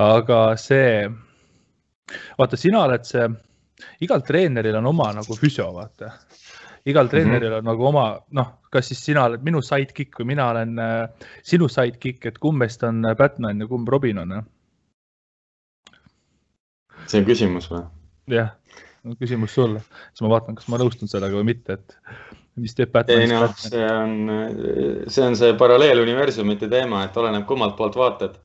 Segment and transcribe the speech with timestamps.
[0.00, 1.08] aga see,
[2.38, 3.26] vaata, sina oled see,
[4.04, 6.14] igal treeneril on oma nagu füsio, vaata.
[6.88, 7.10] igal mhm.
[7.10, 7.58] treeneril mm -hmm.
[7.58, 11.68] on nagu oma, noh, kas siis sina oled minu sidekick või mina olen äh, sinu
[11.68, 14.42] sidekick, et kumb meist on Batman ja kumb Robin on?
[17.06, 17.84] see on küsimus või?
[18.28, 18.54] jah,
[19.20, 19.80] küsimus sulle,
[20.12, 21.98] siis ma vaatan, kas ma nõustun sellega või mitte, et
[22.56, 27.76] mis teeb Batmanist ei noh, see on, see on see paralleeluniversumite teema, et oleneb kummalt
[27.76, 28.40] poolt vaatad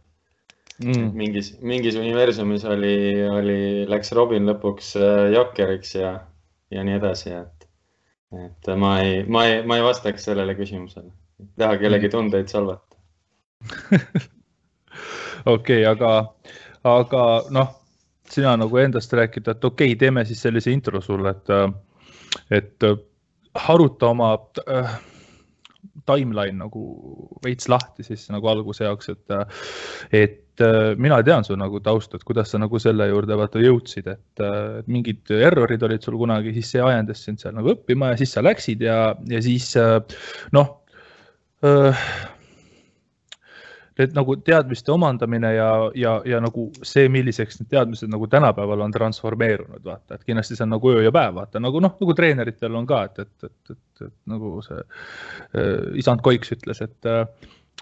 [0.84, 1.12] mm..
[1.18, 2.96] mingis, mingis universumis oli,
[3.30, 3.60] oli,
[3.90, 6.16] läks Robin lõpuks äh, Jokeriks ja,
[6.74, 7.68] ja nii edasi, et,
[8.46, 11.12] et ma ei, ma ei, ma ei vastaks sellele küsimusele.
[11.42, 12.16] ei taha kellegi mm.
[12.18, 12.96] tundeid salvata
[15.46, 16.12] okei okay,, aga,
[16.84, 17.74] aga noh,
[18.30, 21.48] sina nagu endast rääkida, et okei okay,, teeme siis sellise intro sulle, et,
[22.62, 22.88] et
[23.66, 24.34] haruta oma
[24.68, 24.96] äh,
[26.10, 26.84] timeline nagu
[27.46, 29.36] veits lahti siis nagu alguse jaoks, et,
[30.16, 34.12] et äh, mina tean su nagu tausta, et kuidas sa nagu selle juurde vaata jõudsid,
[34.14, 38.22] et äh, mingid errorid olid sul kunagi, siis see ajendas sind seal nagu õppima ja
[38.22, 39.00] siis sa läksid ja,
[39.32, 40.00] ja siis äh,
[40.56, 40.82] noh
[44.00, 48.96] need nagu teadmiste omandamine ja, ja, ja nagu see, milliseks need teadmised nagu tänapäeval on
[48.96, 51.62] transformeerunud, vaata, et kindlasti see on nagu öö ja päev, vaata.
[51.64, 56.26] Nagu noh, nagu treeneritel on ka, et, et, et, et, et nagu see äh, isand
[56.26, 57.24] Koiks ütles, et äh,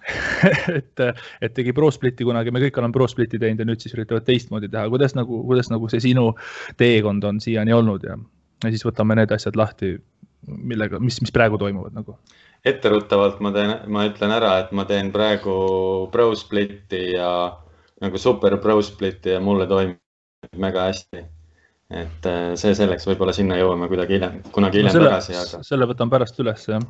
[0.77, 1.03] et,
[1.41, 4.87] et tegi prospliti kunagi, me kõik oleme prospliti teinud ja nüüd siis üritavad teistmoodi teha,
[4.91, 6.31] kuidas nagu, kuidas nagu see sinu
[6.79, 8.17] teekond on siiani olnud ja,
[8.65, 9.95] ja siis võtame need asjad lahti,
[10.43, 12.17] millega, mis, mis praegu toimuvad nagu
[12.65, 15.55] etteruttavalt ma teen, ma ütlen ära, et ma teen praegu
[16.13, 17.29] pro split'i ja
[18.03, 19.99] nagu super pro split'i ja mulle toimib
[20.59, 21.23] mega hästi.
[21.93, 25.63] et äh, see selleks, võib-olla sinna jõuame kuidagi hiljem, kunagi hiljem no selle, tagasi, aga.
[25.67, 26.81] selle võtan pärast üles, jah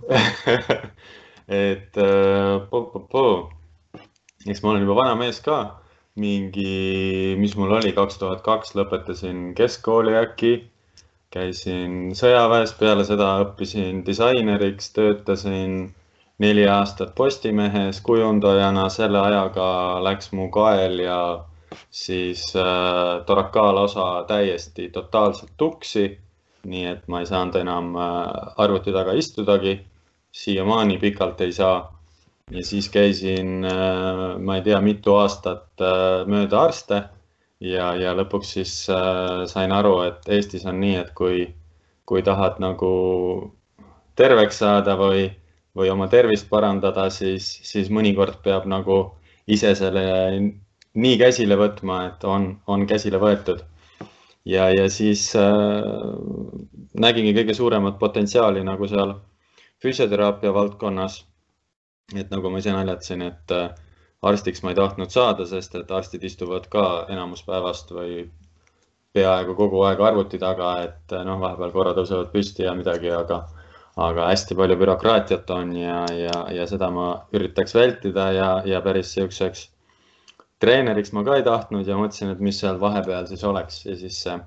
[1.65, 2.75] et äh,
[4.47, 5.57] eks ma olen juba vana mees ka,
[6.21, 10.53] mingi, mis mul oli, kaks tuhat kaks lõpetasin keskkooli äkki
[11.33, 15.77] käisin sõjaväes, peale seda õppisin disaineriks, töötasin
[16.43, 19.67] neli aastat Postimehes kujundajana, selle ajaga
[20.05, 21.19] läks mu kael ja
[21.91, 26.19] siis äh, Torakaala osa täiesti totaalselt tuksi.
[26.63, 29.81] nii et ma ei saanud enam äh, arvuti taga istudagi.
[30.31, 31.99] siiamaani pikalt ei saa.
[32.51, 37.03] ja siis käisin äh,, ma ei tea, mitu aastat äh, mööda arste
[37.59, 41.45] ja, ja lõpuks siis äh, sain aru, et Eestis on nii, et kui,
[42.05, 42.93] kui tahad nagu
[44.15, 45.27] terveks saada või,
[45.75, 49.03] või oma tervist parandada, siis, siis mõnikord peab nagu
[49.47, 50.03] ise selle
[50.93, 53.63] nii käsile võtma, et on, on käsile võetud.
[54.45, 55.93] ja, ja siis äh,
[56.93, 59.15] nägingi kõige suuremat potentsiaali nagu seal
[59.81, 61.23] füsioteraapia valdkonnas.
[62.15, 63.69] et nagu ma ise naljatasin, et äh,
[64.23, 68.23] arstiks ma ei tahtnud saada, sest et arstid istuvad ka enamus päevast või
[69.13, 73.43] peaaegu kogu aeg arvuti taga, et noh, vahepeal korra tõusevad püsti ja midagi, aga,
[74.07, 79.13] aga hästi palju bürokraatiat on ja, ja, ja seda ma üritaks vältida ja, ja päris
[79.13, 79.67] siukseks
[80.63, 83.81] treeneriks ma ka ei tahtnud ja mõtlesin, et mis seal vahepeal siis oleks.
[83.87, 84.37] Ja siis see,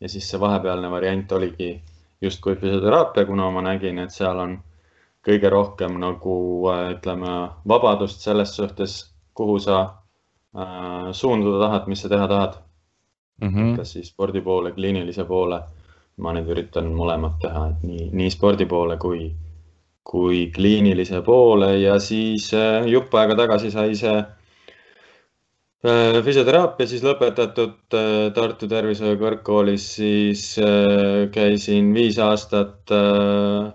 [0.00, 1.74] ja siis see vahepealne variant oligi
[2.24, 4.56] justkui füsioteraapia, kuna ma nägin, et seal on
[5.24, 6.34] kõige rohkem nagu
[6.92, 7.34] ütleme,
[7.68, 8.96] vabadust selles suhtes,
[9.34, 9.78] kuhu sa
[10.56, 12.54] äh, suunduda tahad, mis sa teha tahad
[13.40, 13.48] mm.
[13.48, 13.76] -hmm.
[13.76, 15.60] kas siis spordi poole, kliinilise poole.
[16.16, 19.34] ma nüüd üritan mõlemat teha, et nii, nii spordi poole kui,
[20.06, 27.94] kui kliinilise poole ja siis äh, jupp aega tagasi sai see äh, füsioteraapia siis lõpetatud
[27.98, 33.74] äh, Tartu Tervishoiu Kõrgkoolis, siis äh, käisin viis aastat äh,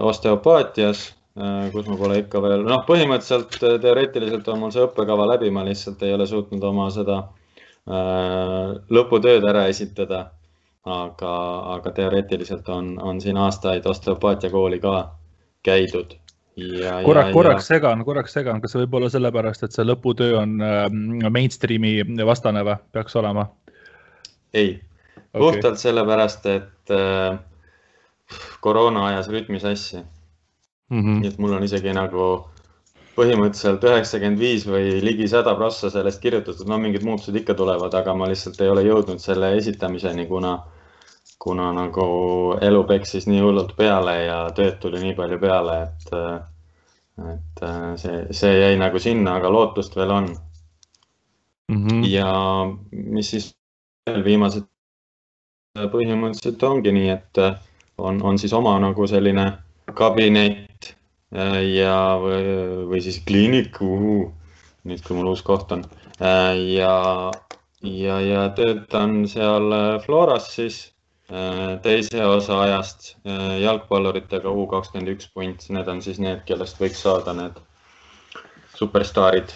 [0.00, 5.28] osteopaatias, äh, kus ma pole ikka veel, noh, põhimõtteliselt äh, teoreetiliselt on mul see õppekava
[5.34, 7.24] läbi, ma lihtsalt ei ole suutnud oma seda
[7.84, 10.30] lõputööd ära esitada.
[10.84, 11.32] aga,
[11.74, 15.14] aga teoreetiliselt on, on siin aastaid osteopaatia kooli ka
[15.64, 16.14] käidud.
[17.04, 17.76] korraks, korraks ja...
[17.76, 20.56] segan, korraks segan, kas see võib olla sellepärast, et see lõputöö on
[21.32, 23.46] mainstream'i vastane või peaks olema?
[24.54, 24.80] ei
[25.34, 27.38] okay., puhtalt sellepärast, et äh,
[28.60, 31.00] koroona ajas rütmi sassi mm.
[31.00, 31.20] -hmm.
[31.20, 32.28] nii et mul on isegi nagu
[33.14, 38.14] põhimõtteliselt üheksakümmend viis või ligi sada prossa sellest kirjutatud, no mingid muutused ikka tulevad, aga
[38.18, 40.54] ma lihtsalt ei ole jõudnud selle esitamiseni, kuna,
[41.38, 42.06] kuna nagu
[42.60, 46.16] elu peksis nii hullult peale ja tööd tuli nii palju peale, et,
[47.36, 47.64] et
[48.02, 50.30] see, see jäi nagu sinna, aga lootust veel on
[51.68, 51.84] mm.
[51.84, 52.06] -hmm.
[52.10, 52.32] ja
[52.90, 53.52] mis siis
[54.10, 54.66] veel viimased
[55.74, 57.44] põhimõtteliselt ongi nii, et
[57.98, 59.46] on, on siis oma nagu selline
[59.94, 60.94] kabinet
[61.34, 65.84] äh, ja, või, siis kliinik, nüüd, kui mul uus koht on
[66.20, 66.96] ja,
[67.82, 69.72] ja, ja töötan seal
[70.04, 70.82] Floras siis
[71.82, 73.14] teise osa ajast
[73.62, 77.56] jalgpalluritega U kakskümmend üks punt, need on siis need, kellest võiks saada need
[78.76, 79.54] superstaarid.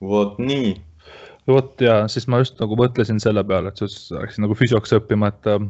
[0.00, 0.76] vot nii.
[1.48, 5.32] Vot ja siis ma just nagu mõtlesin selle peale, et sa läksid nagu füsioks õppima,
[5.32, 5.62] et äh,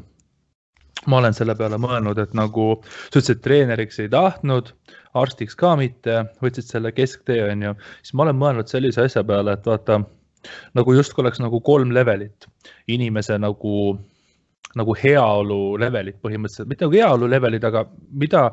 [1.06, 4.72] ma olen selle peale mõelnud, et nagu sa ütlesid, treeneriks ei tahtnud,
[5.18, 9.66] arstiks ka mitte, võtsid selle kesktee, onju, siis ma olen mõelnud sellise asja peale, et
[9.68, 10.02] vaata
[10.78, 12.46] nagu justkui oleks nagu kolm levelit.
[12.90, 13.96] Inimese nagu,
[14.78, 17.84] nagu heaolu levelit põhimõtteliselt, mitte nagu heaolu levelid, aga
[18.22, 18.44] mida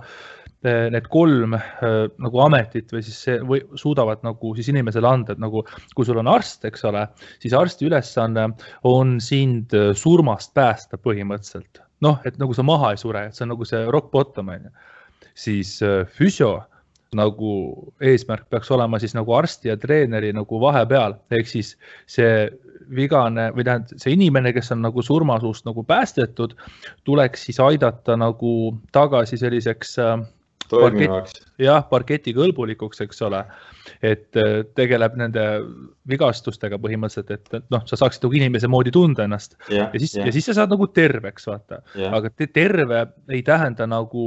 [0.66, 5.42] need kolm eh, nagu ametit või siis see või suudavad nagu siis inimesele anda, et
[5.42, 5.64] nagu
[5.96, 7.06] kui sul on arst, eks ole,
[7.44, 8.50] siis arsti ülesanne
[8.88, 11.84] on sind surmast päästa põhimõtteliselt.
[12.06, 14.70] noh, et nagu sa maha ei sure, et see on nagu see rock bottom on
[14.70, 14.76] ju.
[15.48, 16.58] siis eh, füsio
[17.16, 17.52] nagu
[18.04, 21.76] eesmärk peaks olema siis nagu arsti ja treeneri nagu vahepeal, ehk siis
[22.12, 22.50] see
[22.96, 26.54] vigane või tähendab, see inimene, kes on nagu surmasuust nagu päästetud,
[27.08, 28.52] tuleks siis aidata nagu
[28.94, 29.98] tagasi selliseks
[30.72, 31.40] toimivaks.
[31.62, 33.44] jah, parketikõlbulikuks, eks ole.
[34.02, 35.44] et äh, tegeleb nende
[36.10, 40.32] vigastustega põhimõtteliselt, et noh, sa saaksid nagu inimese moodi tunda ennast ja, ja siis, ja
[40.34, 41.84] siis sa saad nagu terveks, vaata.
[42.10, 44.26] aga terve ei tähenda nagu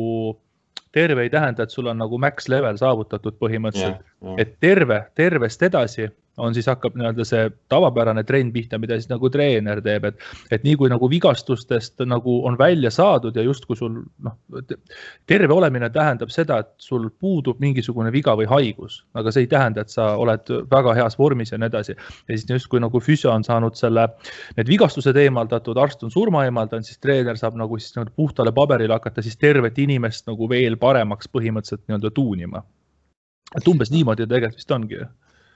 [0.92, 6.08] terve ei tähenda, et sul on nagu max level saavutatud põhimõtteliselt et terve, tervest edasi
[6.38, 10.22] on siis hakkab nii-öelda see tavapärane trenn pihta, mida siis nagu treener teeb, et,
[10.54, 14.36] et nii kui nagu vigastustest nagu on välja saadud ja justkui sul noh,
[15.28, 19.84] terve olemine tähendab seda, et sul puudub mingisugune viga või haigus, aga see ei tähenda,
[19.84, 21.96] et sa oled väga heas vormis ja nii edasi.
[21.98, 24.08] ja siis justkui nagu füsio on saanud selle,
[24.56, 28.94] need vigastused eemaldatud, arst on surma eemaldanud, siis treener saab nagu siis nagu puhtale paberile
[28.96, 32.62] hakata siis tervet inimest nagu veel paremaks põhimõtteliselt nii-öelda tuunima.
[33.56, 34.98] et umbes niimoodi tegelikult vist ongi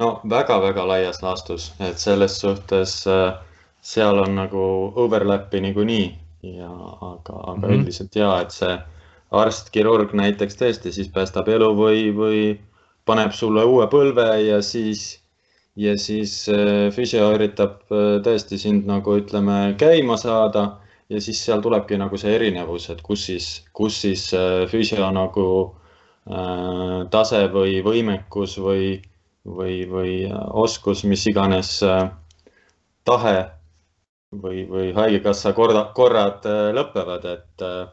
[0.02, 3.32] no väga-väga laias laastus, et selles suhtes äh,
[3.82, 4.64] seal on nagu
[5.04, 6.10] overlap'i niikuinii.
[6.42, 7.74] Ja aga, aga mm -hmm.
[7.74, 8.78] üldiselt ja, et see
[9.30, 12.40] arst, kirurg näiteks tõesti siis päästab elu või, või
[13.06, 15.20] paneb sulle uue põlve ja siis,
[15.76, 20.78] ja siis äh, füsio üritab äh, tõesti sind nagu ütleme käima saada.
[21.12, 23.46] Ja siis seal tulebki nagu see erinevus, et kus siis,
[23.76, 24.30] kus siis
[24.70, 25.46] füsio nagu
[26.30, 29.02] äh, tase või võimekus või
[29.46, 30.14] või, või
[30.50, 32.10] oskus, mis iganes äh,
[33.04, 33.36] tahe
[34.32, 37.86] või, või Haigekassa korda, korrad äh, lõpevad, et, äh,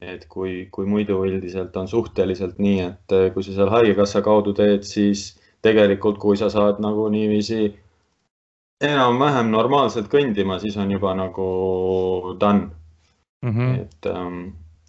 [0.00, 4.84] et kui, kui muidu üldiselt on suhteliselt nii, et kui sa seal Haigekassa kaudu teed,
[4.84, 5.34] siis
[5.64, 7.70] tegelikult, kui sa saad nagu niiviisi
[8.84, 11.46] enam-vähem normaalselt kõndima, siis on juba nagu
[12.40, 12.68] done
[13.42, 13.50] mm.
[13.50, 13.80] -hmm.
[13.80, 14.42] et ähm,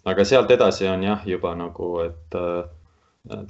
[0.04, 2.68] aga sealt edasi on jah, juba nagu, et äh,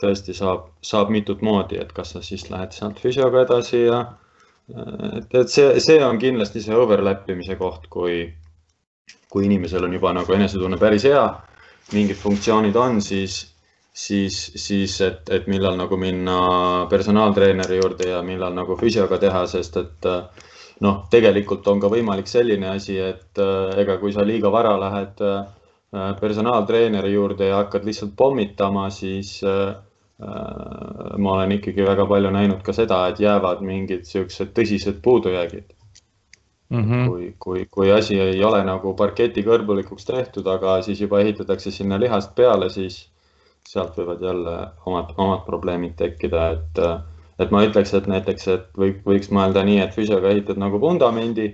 [0.01, 4.01] tõesti saab, saab mitut moodi, et kas sa siis lähed sealt füsioga edasi ja
[5.17, 8.25] et, et see, see on kindlasti see overlap imise koht, kui,
[9.31, 11.25] kui inimesel on juba nagu enesetunne päris hea,
[11.95, 13.41] mingid funktsioonid on, siis,
[13.93, 16.41] siis, siis et, et millal nagu minna
[16.91, 20.11] personaaltreeneri juurde ja millal nagu füsioga teha, sest et
[20.85, 23.41] noh, tegelikult on ka võimalik selline asi, et
[23.79, 25.47] ega kui sa liiga vara lähed äh,
[25.93, 29.69] personaaltreeneri juurde ja hakkad lihtsalt pommitama, siis äh,
[30.23, 35.73] äh, ma olen ikkagi väga palju näinud ka seda, et jäävad mingid siuksed tõsised puudujäägid
[36.69, 36.85] mm.
[36.85, 37.09] -hmm.
[37.09, 42.01] kui, kui, kui asi ei ole nagu parketi kõrbulikuks tehtud, aga siis juba ehitatakse sinna
[42.01, 43.09] lihast peale, siis
[43.69, 46.85] sealt võivad jälle omad, omad probleemid tekkida, et,
[47.39, 51.49] et ma ütleks, et näiteks, et võib, võiks mõelda nii, et füsioga ehitad nagu vundamendi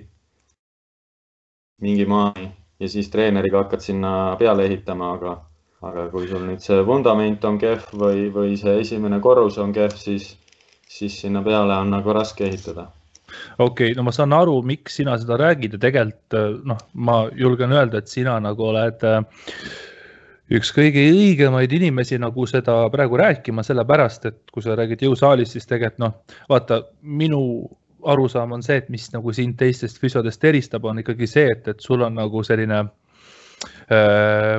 [1.82, 2.50] mingi maani
[2.80, 5.36] ja siis treeneriga hakkad sinna peale ehitama, aga,
[5.82, 9.96] aga kui sul nüüd see vundament on kehv või, või see esimene korrus on kehv,
[10.00, 10.34] siis,
[10.90, 12.88] siis sinna peale on nagu raske ehitada.
[13.58, 16.36] Okei okay,, no ma saan aru, miks sina seda räägid ja tegelikult
[16.68, 19.22] noh, ma julgen öelda, et sina nagu oled äh,
[20.54, 25.66] üks kõige õigemaid inimesi nagu seda praegu rääkima, sellepärast et kui sa räägid jõusaalis, siis
[25.70, 27.40] tegelikult noh, vaata minu
[28.10, 31.84] arusaam on see, et mis nagu sind teistest füsiodest eristab, on ikkagi see, et, et
[31.84, 32.84] sul on nagu selline
[33.92, 34.58] äh,,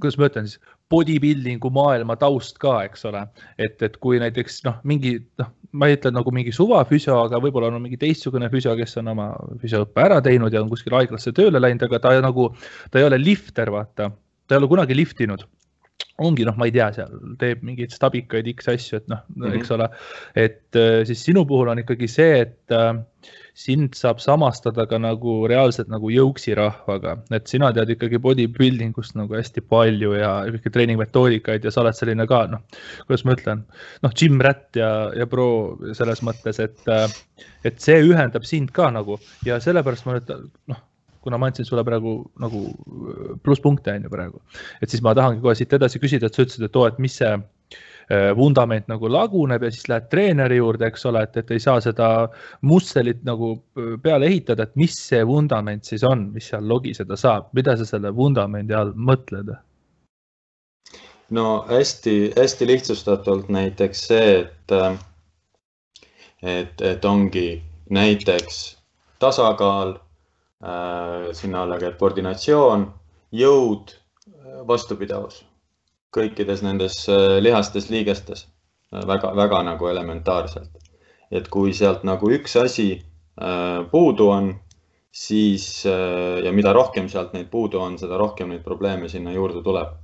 [0.00, 0.60] kuidas ma ütlen siis,
[0.92, 3.24] bodybuilding'u maailma taust ka, eks ole.
[3.58, 7.72] et, et kui näiteks noh, mingi noh, ma ei ütle nagu mingi suvafüsio, aga võib-olla
[7.72, 11.60] on mingi teistsugune füsio, kes on oma füsioõppe ära teinud ja on kuskil haiglasse tööle
[11.60, 12.52] läinud, aga ta nagu,
[12.90, 14.10] ta ei ole lifter, vaata,
[14.46, 15.44] ta ei ole kunagi liftinud
[16.22, 19.58] ongi noh, ma ei tea, seal teeb mingeid stabikaid X asju, et noh mm, -hmm.
[19.58, 19.88] eks ole,
[20.46, 22.94] et äh, siis sinu puhul on ikkagi see, et äh,
[23.56, 29.16] sind saab samastada ka nagu reaalselt nagu jõuksi rahvaga, et sina tead ikkagi bodybuilding ust
[29.16, 32.64] nagu hästi palju ja kõiki treeningmetoodikaid ja sa oled selline ka noh,
[33.06, 33.64] kuidas ma ütlen,
[34.04, 35.48] noh, gym rat ja, ja pro
[35.96, 36.84] selles mõttes, et,
[37.64, 39.16] et see ühendab sind ka nagu.
[39.48, 40.36] Ja sellepärast ma nüüd
[40.72, 40.84] noh
[41.26, 42.62] kuna ma andsin sulle praegu nagu
[43.44, 44.40] plusspunkte on ju praegu,
[44.80, 47.18] et siis ma tahangi kohe siit edasi küsida, et sa ütlesid, et oo, et mis
[47.20, 47.34] see
[48.06, 51.80] Äh, vundament nagu laguneb ja siis lähed treeneri juurde, eks ole, et, et ei saa
[51.82, 52.28] seda
[52.62, 57.48] musselit nagu äh, peale ehitada, et mis see vundament siis on, mis seal logiseda saab,
[57.58, 59.50] mida sa selle vundamendi all mõtled?
[61.34, 64.94] no hästi-hästi lihtsustatult näiteks see, et, äh,
[66.46, 67.48] et, et ongi
[67.90, 68.62] näiteks
[69.18, 70.05] tasakaal äh,,
[71.36, 72.86] sinna alla käib koordinatsioon,
[73.36, 73.92] jõud,
[74.66, 75.42] vastupidavus
[76.16, 78.46] kõikides nendes äh, lihastes, liigestes
[79.06, 80.72] väga, väga nagu elementaarselt.
[81.34, 84.52] et kui sealt nagu üks asi äh, puudu on,
[85.10, 89.62] siis äh, ja mida rohkem sealt neid puudu on, seda rohkem neid probleeme sinna juurde
[89.66, 89.96] tuleb.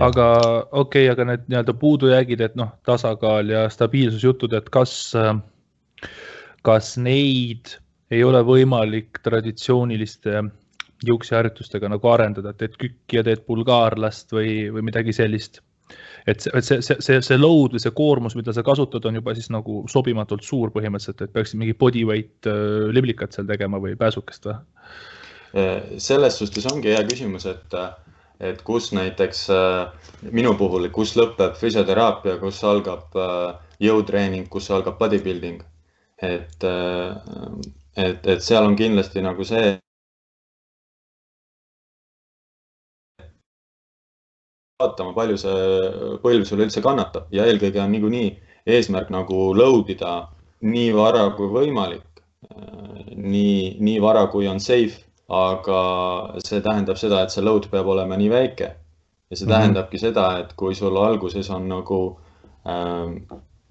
[0.00, 0.26] aga
[0.70, 5.14] okei okay,, aga need nii-öelda puudujäägid, et noh, tasakaal ja stabiilsusjutud, et kas,
[6.66, 7.78] kas neid
[8.10, 10.42] ei ole võimalik traditsiooniliste
[11.06, 15.60] juukseharjutustega nagu arendada, teed kükki ja teed bulgaarlast või, või midagi sellist.
[16.26, 19.34] et see, see, see, see, see load või see koormus, mida sa kasutad, on juba
[19.36, 24.48] siis nagu sobimatult suur põhimõtteliselt, et peaksid mingi bodyweight äh, liblikat seal tegema või pääsukest
[24.48, 24.56] või?
[25.54, 27.78] Äh, selles suhtes ongi hea küsimus, et,
[28.40, 33.14] et kus näiteks äh, minu puhul, kus lõpeb füsioteraapia, kus algab
[33.82, 35.62] jõutreening, kus algab bodybuilding.
[36.24, 36.64] et,
[37.96, 39.76] et, et seal on kindlasti nagu see,
[44.80, 48.28] vaatama, palju see põlv sul üldse kannatab ja eelkõige on niikuinii
[48.76, 50.16] eesmärk nagu load ida
[50.66, 52.04] nii vara kui võimalik.
[53.16, 55.00] nii, nii vara, kui on safe,
[55.32, 55.78] aga
[56.44, 58.68] see tähendab seda, et see load peab olema nii väike.
[59.30, 59.56] ja see mm -hmm.
[59.56, 62.18] tähendabki seda, et kui sul alguses on nagu
[62.68, 63.16] ähm,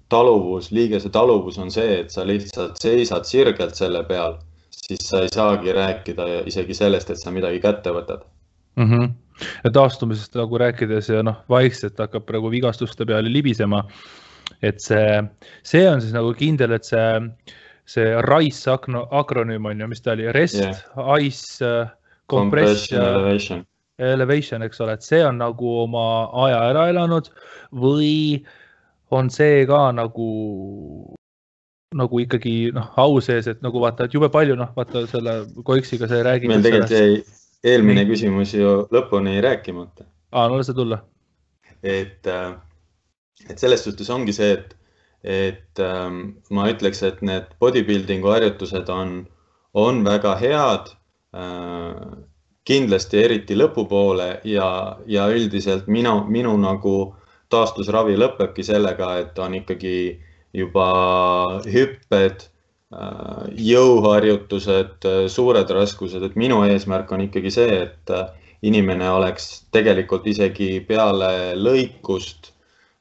[0.08, 4.38] taluvus, liigese taluvus on see, et sa lihtsalt seisad sirgelt selle peal,
[4.70, 8.26] siis sa ei saagi rääkida isegi sellest, et sa midagi kätte võtad
[8.76, 8.90] mm.
[8.90, 9.14] -hmm
[9.64, 13.84] ja taastumisest nagu rääkides ja noh, vaikselt hakkab praegu vigastuste peale libisema.
[14.62, 15.22] et see,
[15.66, 17.06] see on siis nagu kindel, et see,
[17.84, 18.76] see RICE
[19.10, 20.78] akronüüm on ju, mis ta oli, rest yeah.,
[21.20, 21.90] ice, uh,
[22.30, 23.66] compression, elevation.
[23.98, 26.06] elevation, eks ole, et see on nagu oma
[26.46, 27.28] aja ära elanud
[27.74, 28.46] või
[29.10, 30.30] on see ka nagu
[31.96, 36.08] nagu ikkagi noh, au sees, et nagu vaata, et jube palju noh, vaata selle Koiksiga
[36.10, 36.50] sa räägid.
[36.50, 37.22] meil tegelikult jäi
[37.66, 38.10] eelmine Nii.
[38.10, 40.06] küsimus ju lõpuni rääkimata.
[40.32, 41.02] aa, no lase tulla.
[41.82, 42.54] et, äh,
[43.48, 44.76] et selles suhtes ongi see, et,
[45.22, 49.18] et ähm, ma ütleks, et need bodybuilding'u harjutused on,
[49.74, 50.94] on väga head
[51.34, 52.24] äh,.
[52.66, 54.68] kindlasti eriti lõpupoole ja,
[55.06, 57.14] ja üldiselt minu, minu nagu
[57.48, 59.96] taastusravi lõpebki sellega, et on ikkagi
[60.56, 60.90] juba
[61.66, 62.48] hüpped
[62.94, 68.28] Äh, jõuharjutused, äh, suured raskused, et minu eesmärk on ikkagi see, et äh,
[68.62, 72.52] inimene oleks tegelikult isegi peale lõikust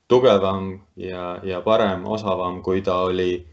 [0.09, 3.45] tugevam ja, ja parem, osavam, kui ta oli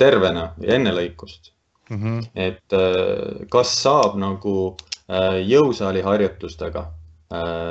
[0.00, 1.52] tervena ja enne lõikust
[1.90, 1.98] mm.
[2.02, 2.22] -hmm.
[2.34, 4.54] et kas saab nagu
[5.46, 6.82] jõusaali harjutustega?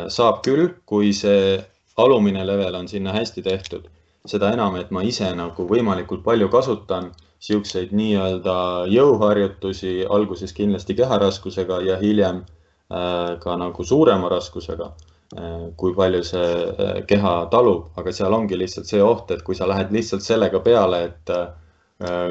[0.08, 1.58] saab küll, kui see
[2.00, 3.88] alumine level on sinna hästi tehtud,
[4.28, 7.12] seda enam, et ma ise nagu võimalikult palju kasutan
[7.44, 8.56] siukseid nii-öelda
[8.92, 14.90] jõuharjutusi, alguses kindlasti keharaskusega ja hiljem äh, ka nagu suurema raskusega,
[15.38, 19.56] äh, kui palju see äh, keha talub, aga seal ongi lihtsalt see oht, et kui
[19.56, 21.36] sa lähed lihtsalt sellega peale, et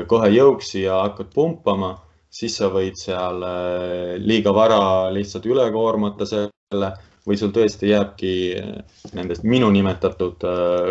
[0.09, 1.91] kohe jõuksi ja hakkad pumpama,
[2.33, 3.43] siis sa võid seal
[4.25, 4.79] liiga vara
[5.13, 6.89] lihtsalt üle koormata selle
[7.28, 8.32] või sul tõesti jääbki
[9.12, 10.44] nendest minu nimetatud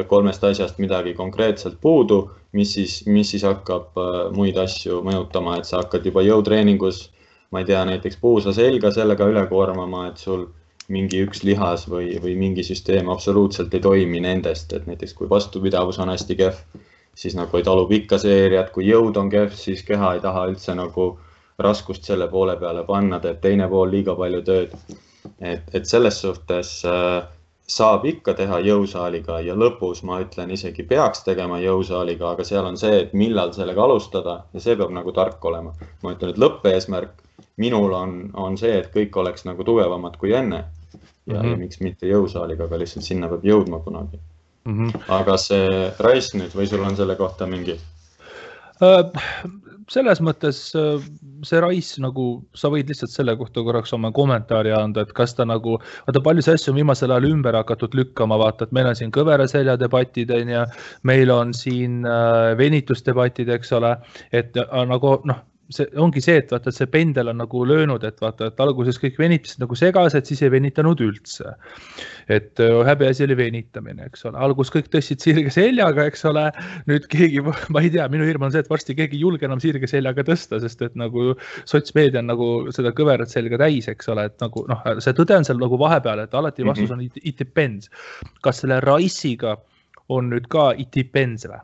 [0.07, 5.69] kolmest asjast midagi konkreetselt puudu mis siis, mis siis hakkab äh, muid asju mõjutama, et
[5.69, 7.07] sa hakkad juba jõutreeningus,
[7.51, 10.47] ma ei tea, näiteks puusa selga sellega üle koormama, et sul
[10.93, 15.99] mingi üks lihas või, või mingi süsteem absoluutselt ei toimi nendest, et näiteks kui vastupidavus
[15.99, 16.61] on hästi kehv,
[17.17, 20.75] siis nagu ei talu pikka seeriat, kui jõud on kehv, siis keha ei taha üldse
[20.77, 21.09] nagu
[21.59, 24.75] raskust selle poole peale panna, teeb teine pool liiga palju tööd.
[25.39, 27.25] Et, et selles suhtes äh,
[27.67, 32.79] saab ikka teha jõusaaliga ja lõpus ma ütlen isegi peaks tegema jõusaaliga, aga seal on
[32.79, 35.73] see, et millal sellega alustada ja see peab nagu tark olema.
[36.03, 37.21] ma ütlen, et lõppeesmärk
[37.57, 40.63] minul on, on see, et kõik oleks nagu tugevamad kui enne.
[41.27, 41.57] ja mm, -hmm.
[41.59, 44.19] miks mitte jõusaaliga, aga lihtsalt sinna peab jõudma kunagi
[44.65, 44.73] mm.
[44.73, 45.01] -hmm.
[45.19, 47.79] aga see Rice nüüd või sul on selle kohta mingi?
[49.91, 52.27] Selles mõttes see Rice nagu,
[52.57, 55.77] sa võid lihtsalt selle kohta korraks oma kommentaari anda, et kas ta nagu,
[56.07, 59.77] vaata paljusid asju on viimasel ajal ümber hakatud lükkama, vaata, et meil on siin kõveraselja
[59.79, 60.63] debatid, on ju,
[61.07, 62.01] meil on siin
[62.59, 63.95] venitusdebatid, eks ole,
[64.35, 64.57] et
[64.91, 68.49] nagu noh see ongi see, et vaata, et see pendel on nagu löönud, et vaata,
[68.51, 71.53] et alguses kõik venitasid nagu segased, siis ei venitanud üldse.
[72.31, 76.47] et häbiasi oli venitamine, eks ole, alguses kõik tõstsid sirge seljaga, eks ole.
[76.87, 77.43] nüüd keegi,
[77.73, 80.25] ma ei tea, minu hirm on see, et varsti keegi ei julge enam sirge seljaga
[80.27, 81.33] tõsta, sest et nagu
[81.65, 85.47] sotsmeedia on nagu seda kõverat selga täis, eks ole, et nagu noh, see tõde on
[85.47, 87.17] seal nagu vahepeal, et alati vastus mm -hmm.
[87.17, 87.89] on it depends.
[88.41, 89.57] kas selle Rice'iga
[90.09, 91.59] on nüüd ka it depends või?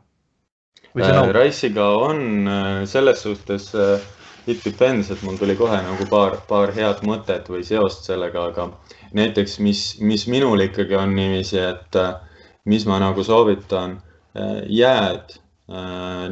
[0.96, 3.98] Äh, Rice'iga on äh, selles suhtes äh,
[4.46, 8.68] it depends, et mul tuli kohe nagu paar, paar head mõtet või seost sellega, aga
[9.16, 11.98] näiteks, mis, mis minul ikkagi on niiviisi, et
[12.70, 13.96] mis ma nagu soovitan,
[14.68, 15.34] jääd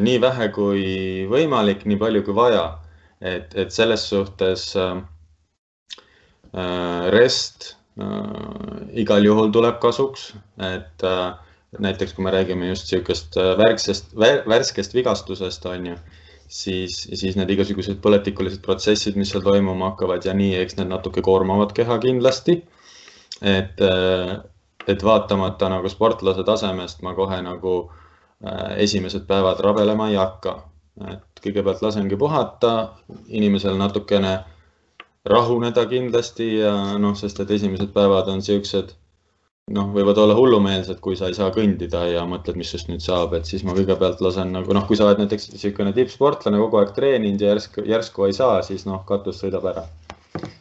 [0.02, 0.84] nii vähe kui
[1.30, 2.66] võimalik, nii palju kui vaja.
[3.20, 4.74] et, et selles suhtes
[7.16, 7.76] rest
[8.92, 11.06] igal juhul tuleb kasuks, et
[11.78, 14.16] näiteks kui me räägime just niisugust äh, värksest,
[14.48, 15.96] värskest vigastusest, on ju,
[16.48, 21.24] siis, siis need igasugused põletikulised protsessid, mis seal toimuma hakkavad ja nii, eks need natuke
[21.24, 22.62] koormavad keha kindlasti.
[23.42, 24.38] et, äh,
[24.86, 27.74] et vaatamata nagu sportlase tasemest ma kohe nagu
[28.44, 30.62] äh, esimesed päevad rabelema ei hakka.
[31.08, 32.92] et kõigepealt lasengi puhata,
[33.28, 34.38] inimesel natukene
[35.24, 38.92] rahuneda kindlasti ja noh, sest et esimesed päevad on siuksed
[39.70, 43.36] noh, võivad olla hullumeelsed, kui sa ei saa kõndida ja mõtled, mis sinust nüüd saab,
[43.38, 46.90] et siis ma kõigepealt lasen nagu noh, kui sa oled näiteks niisugune tippsportlane, kogu aeg
[46.96, 49.86] treeninud ja järsku, järsku ei saa, siis noh, katus sõidab ära.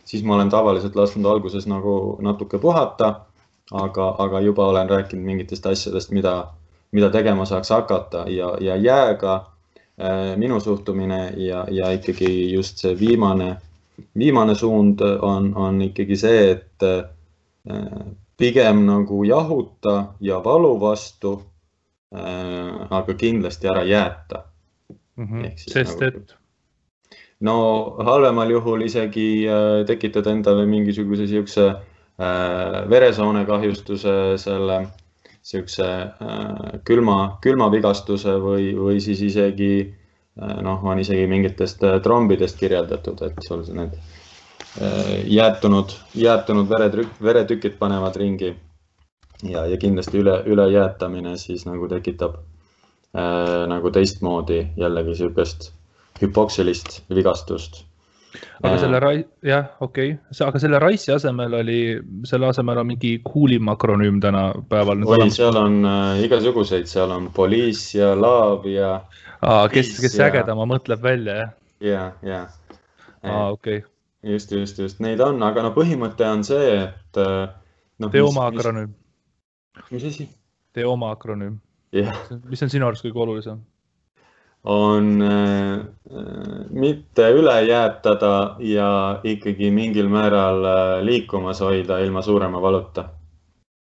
[0.06, 3.26] siis ma olen tavaliselt lasknud alguses nagu natuke puhata,
[3.72, 6.52] aga, aga juba olen rääkinud mingitest asjadest, mida,
[6.92, 9.36] mida tegema saaks hakata ja, ja jääga
[9.98, 13.56] äh, minu suhtumine ja, ja ikkagi just see viimane,
[14.18, 17.08] viimane suund on, on ikkagi see, et äh,
[18.42, 21.34] pigem nagu jahuta ja valu vastu
[22.16, 22.88] äh,.
[22.90, 24.44] aga kindlasti ära jääta
[25.16, 25.26] mm.
[25.28, 25.52] -hmm.
[25.56, 26.36] sest nagu, et?
[27.40, 27.56] no
[28.06, 34.88] halvemal juhul isegi äh, tekitada endale mingisuguse siukse äh, veresoone kahjustuse, selle
[35.42, 39.74] siukse äh, külma, külmavigastuse või, või siis isegi
[40.42, 44.21] äh, noh, on isegi mingitest äh, trombidest kirjeldatud, et sul need Äh,
[45.26, 48.56] jäätunud, jäätunud veretrükk, veretükid panevad ringi.
[49.44, 52.36] ja, ja kindlasti üle, ülejäätamine siis nagu tekitab
[53.18, 55.72] äh, nagu teistmoodi jällegi sihukest
[56.22, 57.82] hüpoksilist vigastust.
[58.64, 61.82] aga selle äh, rai-, jah, okei okay., aga selle Rice'i asemel oli,
[62.30, 65.04] selle asemel on mingi coolim akronüüm tänapäeval.
[65.06, 69.02] oi, seal on äh, igasuguseid, seal on Police ja Love ja.
[69.74, 70.30] kes, kes ja...
[70.30, 71.56] ägedama mõtleb välja, jah?
[71.82, 72.46] ja, ja.
[73.24, 73.82] aa, okei
[74.24, 77.50] just, just, just neid on, aga no põhimõte on see, et äh,
[78.00, 78.10] no,.
[78.14, 78.94] tee oma akronüüm.
[79.90, 80.30] mis asi?
[80.74, 81.60] tee oma akronüüm
[81.96, 82.16] yeah..
[82.50, 83.62] mis on sinu arust kõige olulisem?
[84.64, 88.92] on äh, äh, mitte üle jäätada ja
[89.24, 93.08] ikkagi mingil määral äh, liikumas hoida ilma suurema valuta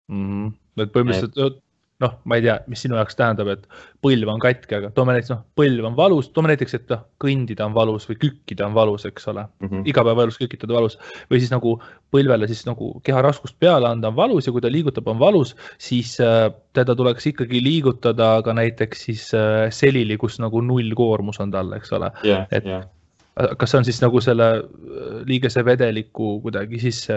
[0.08, 0.24] mm.
[0.30, 0.82] -hmm.
[0.82, 1.60] et põhimõtteliselt et
[2.02, 3.66] noh, ma ei tea, mis sinu jaoks tähendab, et
[4.04, 7.66] põlv on katki, aga toome näiteks noh, põlv on valus, toome näiteks, et noh, kõndida
[7.66, 9.84] on valus või kükkida on valus, eks ole mm -hmm..
[9.92, 10.98] igapäevaelus kükitada valus
[11.30, 11.76] või siis nagu
[12.14, 15.54] põlvele siis nagu keha raskust peale anda on valus ja kui ta liigutab, on valus,
[15.78, 21.50] siis äh, teda tuleks ikkagi liigutada ka näiteks siis äh, selili, kus nagu nullkoormus on
[21.50, 22.46] tal, eks ole yeah,.
[22.50, 22.84] et yeah
[23.32, 27.16] kas see on siis nagu selle äh, liigese vedeliku kuidagi sisse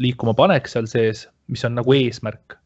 [0.00, 2.56] liikuma panek seal sees, mis on nagu eesmärk?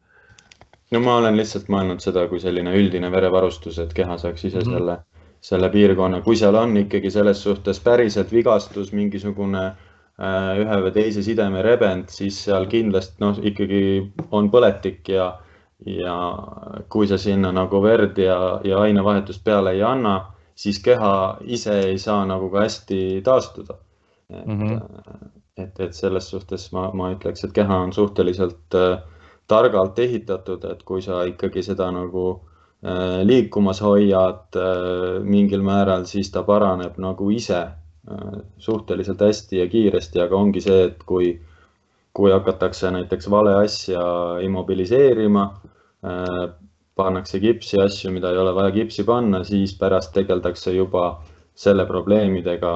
[0.91, 4.67] No ma olen lihtsalt mõelnud seda kui selline üldine verevarustus, et keha saaks ise mm
[4.67, 4.77] -hmm.
[4.77, 4.97] selle,
[5.41, 11.23] selle piirkonna, kui seal on ikkagi selles suhtes päriselt vigastus, mingisugune äh, ühe või teise
[11.23, 13.81] sideme rebend, siis seal kindlasti noh, ikkagi
[14.31, 15.31] on põletik ja,
[15.85, 16.15] ja
[16.89, 20.19] kui sa sinna nagu verd ja, ja ainevahetust peale ei anna,
[20.55, 23.75] siis keha ise ei saa nagu ka hästi taastuda.
[24.29, 25.29] et mm, -hmm.
[25.57, 29.01] et, et selles suhtes ma, ma ütleks, et keha on suhteliselt äh,
[29.47, 36.31] targalt ehitatud, et kui sa ikkagi seda nagu äh, liikumas hoiad äh, mingil määral, siis
[36.33, 41.35] ta paraneb nagu ise äh, suhteliselt hästi ja kiiresti, aga ongi see, et kui,
[42.15, 44.03] kui hakatakse näiteks vale asja
[44.45, 45.49] immobiliseerima,
[46.95, 51.07] pannakse kipsi asju, mida ei ole vaja kipsi panna, siis pärast tegeldakse juba
[51.57, 52.73] selle probleemidega,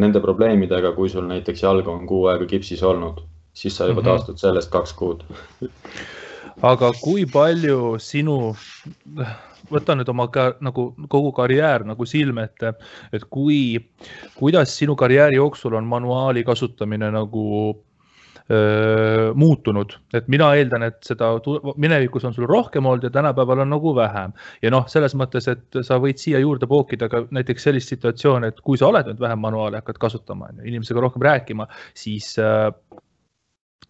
[0.00, 3.20] nende probleemidega, kui sul näiteks jalg on kuu aega kipsis olnud
[3.54, 4.10] siis sa juba mm -hmm.
[4.10, 5.24] taastud sellest kaks kuud
[6.62, 8.36] aga kui palju sinu,
[9.70, 12.74] võta nüüd oma ka, nagu kogu karjäär nagu silme ette,
[13.12, 13.80] et kui,
[14.38, 17.74] kuidas sinu karjääri jooksul on manuaali kasutamine nagu
[19.34, 21.30] muutunud, et mina eeldan, et seda
[21.80, 24.34] minevikus on sul rohkem olnud ja tänapäeval on nagu vähem.
[24.62, 28.60] ja noh, selles mõttes, et sa võid siia juurde pookida ka näiteks sellist situatsiooni, et
[28.60, 32.68] kui sa oled nüüd vähem manuaali, hakkad kasutama, inimesega rohkem rääkima, siis äh,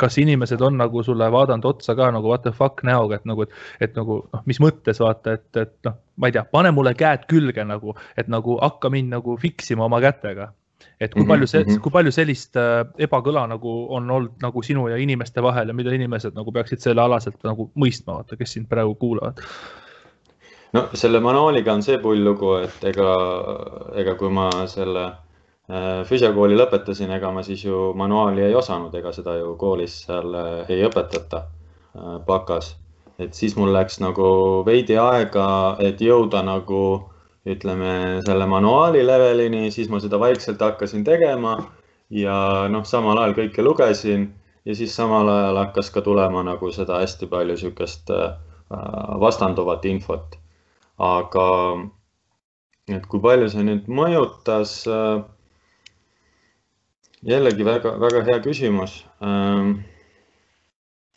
[0.00, 3.46] kas inimesed on nagu sulle vaadanud otsa ka nagu what the fuck näoga, et nagu,
[3.46, 6.94] et, et nagu noh, mis mõttes vaata, et, et noh, ma ei tea, pane mulle
[6.98, 10.52] käed külge nagu, et nagu hakka mind nagu fix ima oma kätega
[11.00, 11.80] et kui palju see, mhm.
[11.82, 15.94] kui palju sellist äh, ebakõla nagu on olnud nagu sinu ja inimeste vahel ja mida
[15.94, 19.42] inimesed nagu peaksid sellealaselt nagu mõistma, vaata, kes sind praegu kuulavad?
[20.74, 23.10] no selle manuaaliga on see pull lugu, et ega,
[24.00, 25.06] ega kui ma selle
[26.04, 30.68] füsiokooli lõpetasin, ega ma siis ju manuaali ei osanud, ega seda ju koolis seal äh,
[30.68, 31.46] ei õpetata
[32.26, 32.76] bakas.
[33.18, 37.08] et siis mul läks nagu veidi aega, et jõuda nagu
[37.46, 41.54] ütleme selle manuaali levelini, siis ma seda vaikselt hakkasin tegema
[42.10, 44.32] ja noh, samal ajal kõike lugesin
[44.66, 48.34] ja siis samal ajal hakkas ka tulema nagu seda hästi palju niisugust äh,
[49.20, 50.36] vastanduvat infot.
[50.98, 51.46] aga
[52.88, 55.22] et kui palju see nüüd mõjutas äh,?
[57.26, 59.78] Jällegi väga-väga hea küsimus ähm,.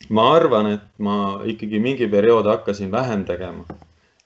[0.08, 3.64] ma arvan, et ma ikkagi mingi periood hakkasin vähem tegema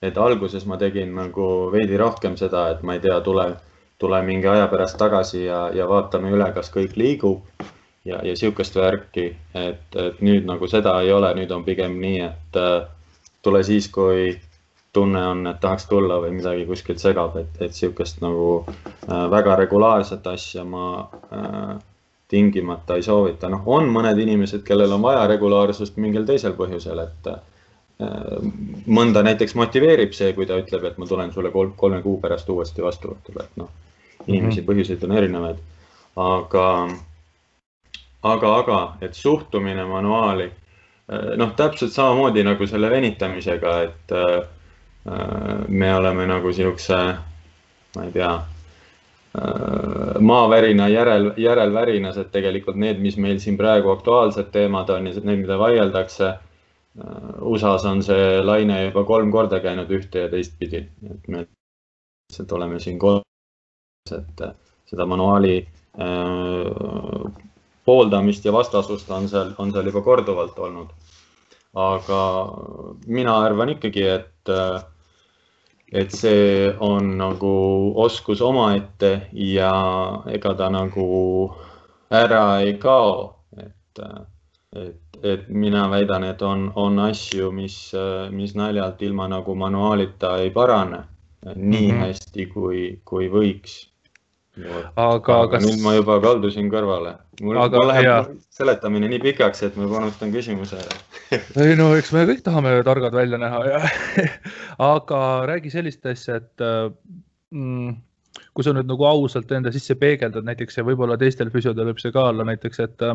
[0.02, 3.46] et alguses ma tegin nagu veidi rohkem seda, et ma ei tea, tule,
[4.02, 7.62] tule mingi aja pärast tagasi ja, ja vaatame üle, kas kõik liigub
[8.04, 12.18] ja, ja sihukest värki, et, et nüüd nagu seda ei ole, nüüd on pigem nii,
[12.26, 12.80] et äh,
[13.46, 14.32] tule siis, kui
[14.92, 19.56] tunne on, et tahaks tulla või midagi kuskilt segab, et, et sihukest nagu äh, väga
[19.56, 21.78] regulaarset asja ma äh,
[22.28, 23.48] tingimata ei soovita.
[23.48, 27.32] noh, on mõned inimesed, kellel on vaja regulaarsust mingil teisel põhjusel, et
[28.86, 32.48] mõnda näiteks motiveerib see, kui ta ütleb, et ma tulen sulle kolm, kolme kuu pärast
[32.50, 33.68] uuesti vastuvõtule, et noh,
[34.26, 34.68] inimesi mm -hmm.
[34.70, 35.56] põhjuseid on erinevaid.
[36.16, 36.88] aga,
[38.22, 40.50] aga, aga, et suhtumine manuaali,
[41.36, 44.42] noh, täpselt samamoodi nagu selle venitamisega, et äh,
[45.68, 46.96] me oleme nagu siukse,
[47.96, 54.52] ma ei tea äh, maavärina järel, järelvärinas, et tegelikult need, mis meil siin praegu aktuaalsed
[54.54, 56.36] teemad on ja need, mida vaieldakse
[56.98, 62.52] Äh, USA-s on see laine juba kolm korda käinud ühte ja teistpidi, et me lihtsalt
[62.52, 63.22] oleme siin koos,
[64.12, 64.52] et äh,
[64.90, 67.46] seda manuaali äh,
[67.88, 70.92] pooldamist ja vastasust on seal, on seal juba korduvalt olnud.
[71.74, 72.22] Aga
[73.06, 74.50] mina arvan ikkagi, et,
[75.92, 77.54] et see on nagu
[78.04, 79.72] oskus omaette ja
[80.28, 81.06] ega ta nagu
[82.12, 84.04] ära ei kao, et,
[84.76, 87.76] et et mina väidan, et on, on asju, mis,
[88.34, 91.04] mis naljalt ilma nagu manuaalita ei parane
[91.54, 92.00] nii mm -hmm.
[92.06, 93.91] hästi, kui, kui võiks.
[94.52, 95.64] Aga, aga kas...
[95.64, 97.14] nüüd ma juba kaldusin kõrvale.
[97.40, 98.16] mul, mul läheb ja...
[98.52, 100.80] seletamine nii pikaks, et ma panustan küsimuse
[101.64, 103.82] ei no eks me kõik tahame targad välja näha ja
[104.92, 106.66] aga räägi sellist asja, et
[107.54, 107.96] mm,
[108.52, 112.12] kui sa nüüd nagu ausalt enda sisse peegeldad näiteks ja võib-olla teistel füsiodel võib see
[112.12, 113.06] ka olla näiteks, et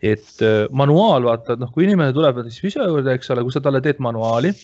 [0.00, 3.52] et äh, manuaal, vaata, et noh, kui inimene tuleb siis füsio juurde, eks ole, kui
[3.52, 4.54] sa talle teed manuaali,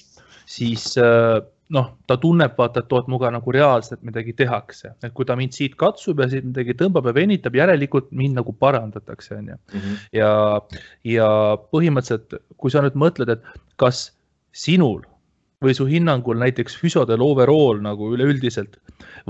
[0.48, 5.24] siis äh, noh, ta tunneb, vaata, et oot, minuga nagu reaalselt midagi tehakse, et kui
[5.24, 9.56] ta mind siit katsub ja siit midagi tõmbab ja venitab, järelikult mind nagu parandatakse, onju.
[9.72, 9.96] Mhm.
[10.18, 10.30] ja,
[11.08, 11.30] ja
[11.72, 14.10] põhimõtteliselt, kui sa nüüd mõtled, et kas
[14.54, 15.02] sinul
[15.64, 18.76] või su hinnangul näiteks füsiodel overall nagu üleüldiselt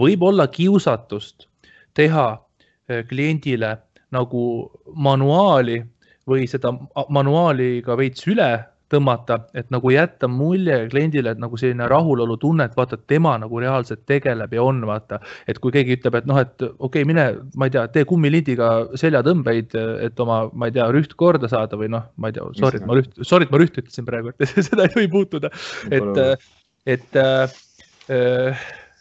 [0.01, 1.47] võib olla kiusatust
[1.95, 3.77] teha äh, kliendile
[4.15, 4.45] nagu
[4.95, 5.81] manuaali
[6.29, 6.73] või seda
[7.13, 8.51] manuaali ka veits üle
[8.95, 14.05] tõmmata, et nagu jätta mulje kliendile, et nagu selline rahulolutunne, et vaata, tema nagu reaalselt
[14.11, 15.21] tegeleb ja on, vaata.
[15.51, 17.27] et kui keegi ütleb, et noh, et okei okay,, mine,
[17.59, 19.77] ma ei tea, tee kummilindiga seljatõmbeid,
[20.07, 22.89] et oma, ma ei tea, rüht korda saada või noh, ma ei tea, sorry, et
[22.89, 25.53] ma rüht, sorry, et ma rüht ütlesin praegu, et seda ei tohi puutuda.
[25.91, 26.25] et,
[26.97, 27.21] et,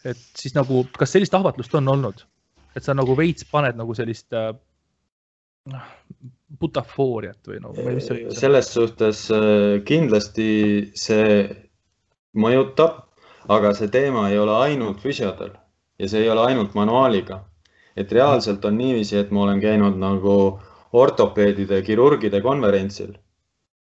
[0.04, 2.26] et siis nagu, kas sellist ahvatlust on olnud?
[2.74, 5.84] et sa nagu veits paned nagu sellist noh,
[6.60, 8.36] butafooriat või noh, mis see oli?
[8.36, 10.48] selles suhtes äh, kindlasti
[10.98, 11.46] see
[12.38, 13.04] mõjutab,
[13.52, 15.52] aga see teema ei ole ainult füsiodel
[16.00, 17.44] ja see ei ole ainult manuaaliga.
[17.96, 20.58] et reaalselt on niiviisi, et ma olen käinud nagu
[20.92, 23.12] ortopeedide, kirurgide konverentsil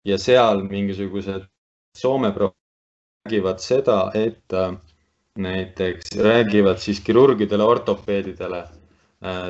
[0.05, 1.47] ja seal mingisugused
[1.97, 4.75] Soome räägivad seda, et äh,
[5.39, 8.67] näiteks räägivad siis kirurgidele, ortopeedidele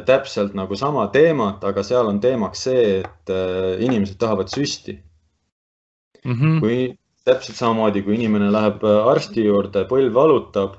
[0.07, 4.94] täpselt nagu sama teemat, aga seal on teemaks see, et äh, inimesed tahavad süsti
[6.24, 6.33] mm.
[6.33, 6.61] -hmm.
[6.61, 10.76] kui täpselt samamoodi, kui inimene läheb äh, arsti juurde, põlv valutab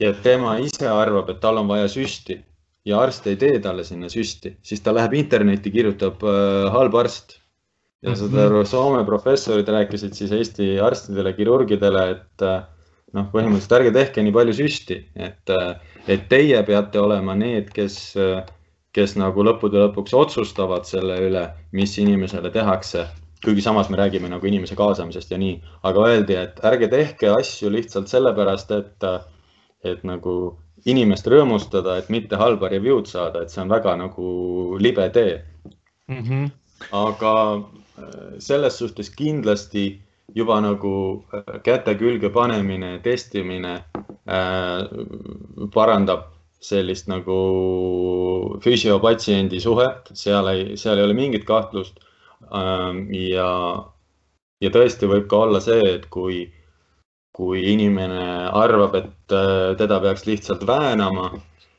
[0.00, 2.40] ja tema ise arvab, et tal on vaja süsti
[2.88, 7.38] ja arst ei tee talle sinna süsti, siis ta läheb internetti, kirjutab äh, halb arst.
[8.02, 8.64] ja aru, mhm.
[8.64, 12.62] Soome professorid rääkisid siis Eesti arstidele, kirurgidele, et äh,
[13.12, 17.98] noh, põhimõtteliselt ärge tehke nii palju süsti, et, äh, et teie peate olema need, kes,
[18.96, 23.06] kes nagu lõppude lõpuks otsustavad selle üle, mis inimesele tehakse.
[23.44, 25.54] kuigi samas me räägime nagu inimese kaasamisest ja nii,
[25.88, 29.06] aga öeldi, et ärge tehke asju lihtsalt sellepärast, et,
[29.84, 30.34] et nagu
[30.84, 35.40] inimest rõõmustada, et mitte halba review'd saada, et see on väga nagu libe tee
[36.08, 36.22] mm.
[36.22, 36.50] -hmm.
[36.92, 40.02] aga äh, selles suhtes kindlasti
[40.34, 40.92] juba nagu
[41.34, 43.74] äh, käte külge panemine, testimine
[44.26, 44.84] äh,
[45.74, 46.28] parandab
[46.60, 47.38] sellist nagu
[48.60, 52.02] füsiopatsiendi suhet, seal ei, seal ei ole mingit kahtlust
[52.52, 53.06] ähm,.
[53.14, 53.50] ja,
[54.60, 56.44] ja tõesti võib ka olla see, et kui
[57.40, 61.30] kui inimene arvab, et äh, teda peaks lihtsalt väänama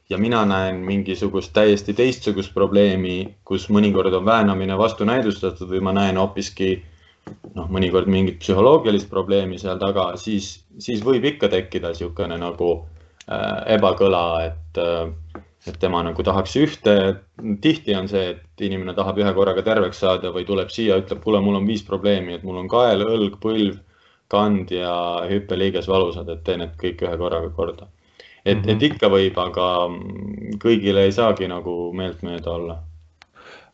[0.10, 6.18] ja mina näen mingisugust täiesti teistsugust probleemi, kus mõnikord on väänamine vastunäidustatud või ma näen
[6.20, 6.72] hoopiski
[7.56, 12.72] noh, mõnikord mingit psühholoogilist probleemi seal taga, siis, siis võib ikka tekkida niisugune nagu
[13.28, 16.96] äh, ebakõla, et äh, et tema nagu tahaks ühte.
[17.62, 21.42] tihti on see, et inimene tahab ühe korraga terveks saada või tuleb siia, ütleb, kuule,
[21.42, 23.78] mul on viis probleemi, et mul on kael, õlg, põlv
[24.32, 24.94] kand ja
[25.30, 27.88] hüppeliiges valusad, et teen need kõik ühe korraga korda.
[28.46, 29.66] et et ikka võib, aga
[30.64, 32.78] kõigile ei saagi nagu meeltmööda olla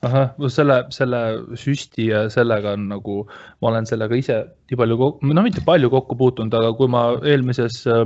[0.06, 1.22] ahah, selle, selle
[1.58, 3.18] süsti ja sellega on nagu,
[3.62, 7.82] ma olen sellega ise nii palju, no mitte palju kokku puutunud, aga kui ma eelmises
[7.90, 8.06] äh,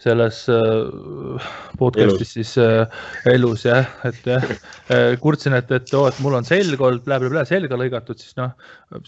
[0.00, 1.48] selles äh,
[1.80, 2.86] podcast'is siis äh,
[3.28, 4.46] elus jah, et jah,
[4.92, 8.54] äh, kurtsin, et, et oo, et mul on selg olnud blä-blä-blä selga lõigatud, siis noh,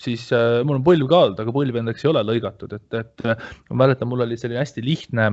[0.00, 0.28] siis
[0.66, 3.26] mul on põlv ka olnud, aga põlv endaks ei ole lõigatud, et, et
[3.70, 5.30] ma mäletan, mul oli selline hästi lihtne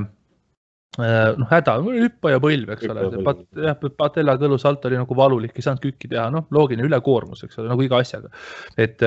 [0.98, 5.66] noh, häda, hüppaja põlv, eks ole, pat, jah, patella kõlus alt oli nagu valulik, ei
[5.66, 8.32] saanud kükki teha, noh, loogiline ülekoormus, eks ole, nagu iga asjaga.
[8.78, 9.06] et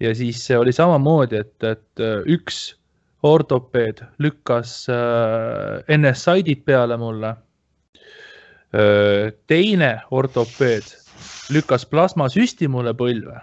[0.00, 2.68] ja siis oli samamoodi, et, et üks
[3.22, 7.34] ortopeed lükkas äh, NSAID-id peale mulle.
[8.74, 10.86] Äh, teine ortopeed
[11.50, 13.40] lükkas plasmasüsti mulle põlve.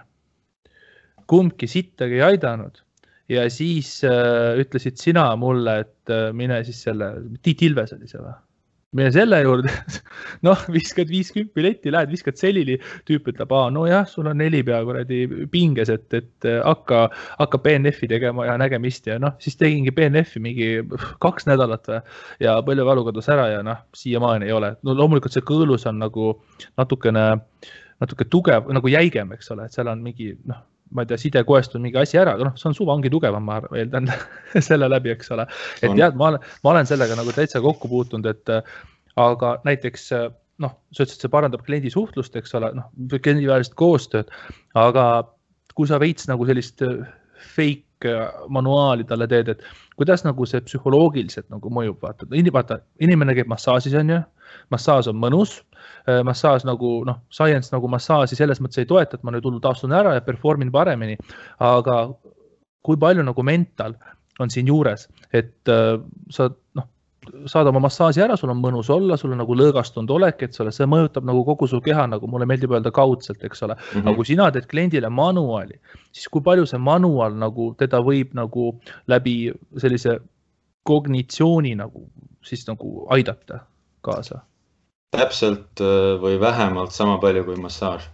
[1.26, 2.85] kumbki sittagi ei aidanud
[3.32, 7.12] ja siis äh, ütlesid sina mulle, et äh, mine siis selle,
[7.42, 8.34] Tiit Ilves oli see või?
[8.96, 9.72] mine selle juurde
[10.46, 14.78] noh, viskad viiskümmend piletti, lähed, viskad selili, tüüp ütleb, aa, nojah, sul on neli pea
[14.86, 17.02] kuradi pinges, et, et äh, hakka,
[17.40, 20.70] hakka BNF-i tegema ja nägemist ja noh, siis tegingi BNF-i mingi
[21.24, 21.98] kaks nädalat või
[22.46, 24.72] ja põlvevalu kadus ära ja noh, siiamaani ei ole.
[24.86, 26.36] no loomulikult see kõõlus on nagu
[26.78, 27.26] natukene,
[28.00, 30.62] natuke tugev, nagu jäigem, eks ole, et seal on mingi noh
[30.94, 33.46] ma ei tea, sidekoest on mingi asi ära, aga noh, see on suva ongi tugevam,
[33.46, 34.10] ma eeldan
[34.68, 35.46] selle läbi, eks ole.
[35.80, 38.54] et tead, ma olen, ma olen sellega nagu täitsa kokku puutunud, et
[39.16, 40.10] aga näiteks
[40.62, 44.30] noh, sa ütlesid, see parandab kliendi suhtlust, eks ole, noh, kliendivahelist koostööd,
[44.78, 45.06] aga
[45.76, 46.82] kui sa veits nagu sellist
[47.56, 47.85] fake
[48.52, 49.62] manuaali talle teed, et
[49.96, 54.18] kuidas nagu see psühholoogiliselt nagu mõjub, vaata, vaata, inimene käib massaažis, on ju,
[54.70, 55.60] massaaž on mõnus
[56.06, 59.64] Äh, massaaž nagu noh, science nagu massaaži selles mõttes ei toeta, et ma nüüd hullult
[59.66, 61.16] astun ära ja perform in paremini.
[61.58, 61.96] aga
[62.86, 63.96] kui palju nagu mental
[64.38, 65.96] on siin juures, et äh,
[66.30, 66.86] sa noh,
[67.50, 70.72] saad oma massaaži ära, sul on mõnus olla, sul on nagu lõõgastunud olek, eks ole,
[70.74, 73.84] see mõjutab nagu kogu su keha, nagu mulle meeldib öelda kaudselt, eks ole mm.
[73.92, 74.08] -hmm.
[74.08, 75.80] aga kui sina teed kliendile manuaali,
[76.12, 78.72] siis kui palju see manual nagu teda võib nagu
[79.06, 79.36] läbi
[79.76, 80.18] sellise
[80.86, 82.06] kognitsiooni nagu
[82.46, 83.64] siis nagu aidata
[84.06, 84.44] kaasa
[85.16, 88.08] täpselt äh, või vähemalt sama palju kui massaaž.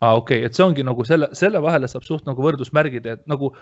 [0.00, 3.06] aa ah,, okei okay., et see ongi nagu selle, selle vahele saab suht nagu võrdusmärgid,
[3.06, 3.54] et nagu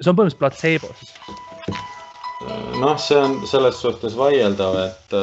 [0.00, 1.14] see on põhimõtteliselt platseebo siis.
[2.80, 5.16] Noh, see on selles suhtes vaieldav, et,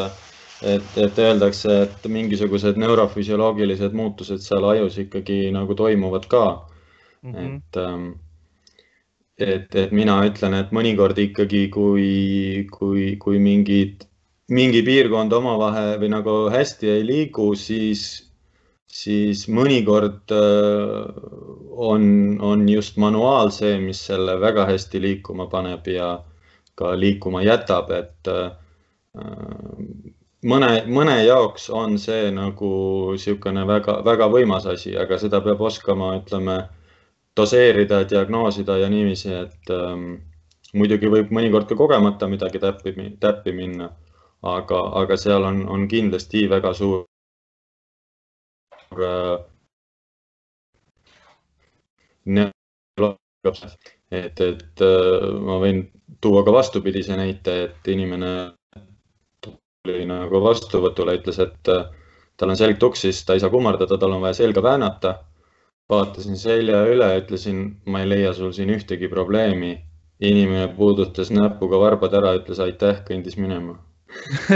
[0.73, 6.45] et, et öeldakse, et mingisugused neurofüsioloogilised muutused seal ajus ikkagi nagu toimuvad ka
[7.21, 7.33] mm.
[7.33, 7.55] -hmm.
[7.57, 8.11] et ähm,
[9.37, 14.05] et, et mina ütlen, et mõnikord ikkagi, kui, kui, kui mingid
[14.53, 18.03] mingi piirkond omavahel või nagu hästi ei liigu, siis,
[18.91, 21.07] siis mõnikord äh,
[21.71, 22.03] on,
[22.43, 26.17] on just manuaal see, mis selle väga hästi liikuma paneb ja
[26.79, 28.51] ka liikuma jätab, et äh,
[30.53, 32.71] mõne, mõne jaoks on see nagu
[33.13, 36.63] niisugune väga-väga võimas asi, aga seda peab oskama, ütleme,
[37.37, 40.15] doseerida, diagnoosida ja niiviisi, et ähm,
[40.73, 43.89] muidugi võib mõnikord ka kogemata midagi täppi, täppi minna
[44.43, 47.05] aga, aga seal on, on kindlasti väga suur
[54.11, 55.83] et, et äh, ma võin
[56.23, 58.33] tuua ka vastupidise näite, et inimene
[59.83, 61.87] tuli nagu vastuvõtule, ütles, et äh,
[62.39, 65.15] tal on selg tuksis, ta ei saa kummardada, tal on vaja selga väänata.
[65.91, 69.73] vaatasin selja üle, ütlesin, ma ei leia sul siin ühtegi probleemi.
[70.23, 73.75] inimene puudutas näpuga varbad ära, ütles aitäh, kõndis minema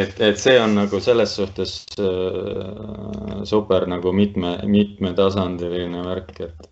[0.00, 6.70] et, et see on nagu selles suhtes äh, super nagu mitme, mitmetasandiline värk, et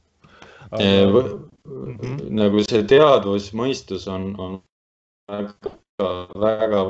[0.72, 1.22] Aga...
[1.64, 2.30] Mm -hmm.
[2.34, 4.54] nagu see teadvus, mõistus on, on
[5.28, 5.52] väga,
[6.44, 6.80] väga.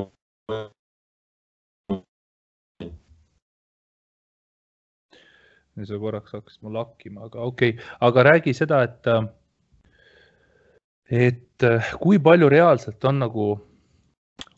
[5.83, 9.07] see korraks hakkas mul hakkima, aga okei okay., aga räägi seda, et,
[11.09, 11.65] et
[11.99, 13.47] kui palju reaalselt on nagu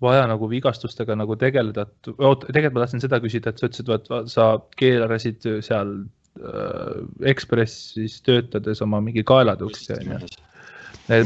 [0.01, 3.89] vaja nagu vigastustega nagu tegeleda, et oot, tegelikult ma tahtsin seda küsida, et sa ütlesid,
[3.95, 4.45] et sa
[4.77, 6.24] keerasid seal Äh,
[7.31, 10.19] Ekspressis töötades oma mingi kaelatuksi onju.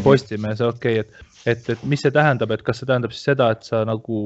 [0.04, 3.50] Postimehes, okei okay,, et, et, et mis see tähendab, et kas see tähendab siis seda,
[3.56, 4.20] et sa nagu,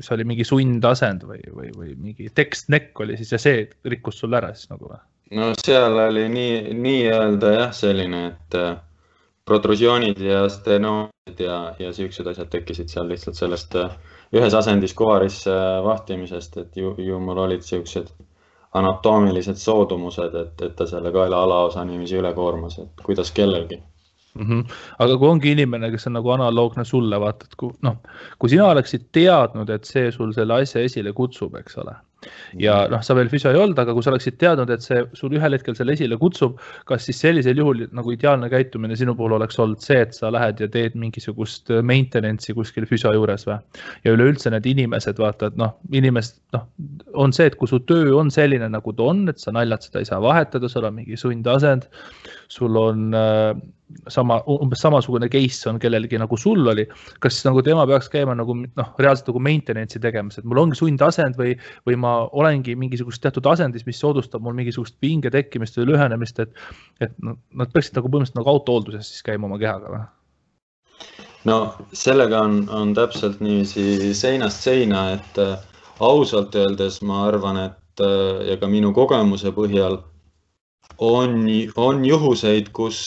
[0.00, 4.38] see oli mingi sundasend või, või, või mingi tekstnekk oli siis ja see rikkus sul
[4.38, 5.02] ära siis nagu või?
[5.36, 8.72] no seal oli nii, nii-öelda jah, selline, et äh,
[9.48, 13.94] protrusioonid ja stenoomid ja, ja siuksed asjad tekkisid seal lihtsalt sellest äh,
[14.32, 18.12] ühes asendis kovarisse vahtimisest, et ju, ju mul olid siuksed
[18.74, 23.76] anatoomilised soodumused, et, et ta selle kaela alaosa niiviisi üle koormas, et kuidas kellelgi
[24.34, 24.46] mm.
[24.46, 24.78] -hmm.
[24.98, 27.98] aga kui ongi inimene, kes on nagu analoogne sulle, vaata, et kui noh,
[28.38, 31.96] kui sina oleksid teadnud, et see sul selle asja esile kutsub, eks ole
[32.58, 32.94] ja mhm.
[32.94, 35.56] noh, sa veel füsio ei olnud, aga kui sa oleksid teadnud, et see sul ühel
[35.56, 36.58] hetkel selle esile kutsub,
[36.88, 40.62] kas siis sellisel juhul nagu ideaalne käitumine sinu puhul oleks olnud see, et sa lähed
[40.62, 43.58] ja teed mingisugust maintenance'i kuskil füsio juures või?
[44.06, 46.68] ja üleüldse need inimesed, vaata, et noh, inimesed, noh,
[47.18, 50.02] on see, et kui su töö on selline, nagu ta on, et sa naljalt seda
[50.02, 51.88] ei saa vahetada, sul on mingi sundasend,
[52.52, 53.52] sul on äh,
[54.08, 56.84] sama, umbes samasugune case on kellelgi nagu sul oli,
[57.22, 61.38] kas nagu tema peaks käima nagu noh, reaalselt nagu maintenance'i tegemas, et mul ongi sundasend
[61.40, 61.54] või,
[61.88, 66.54] või ma olengi mingisugust teatud asendis, mis soodustab mul mingisugust pinge tekkimist või lühenemist, et,
[67.04, 70.06] et no, nad peaksid nagu põhimõtteliselt nagu autohoolduses siis käima oma kehaga või?
[71.48, 71.58] no
[71.96, 75.56] sellega on, on täpselt niiviisi seinast seina, et äh,
[76.02, 80.00] ausalt öeldes ma arvan, et äh, ja ka minu kogemuse põhjal
[80.98, 83.00] on, on juhuseid, kus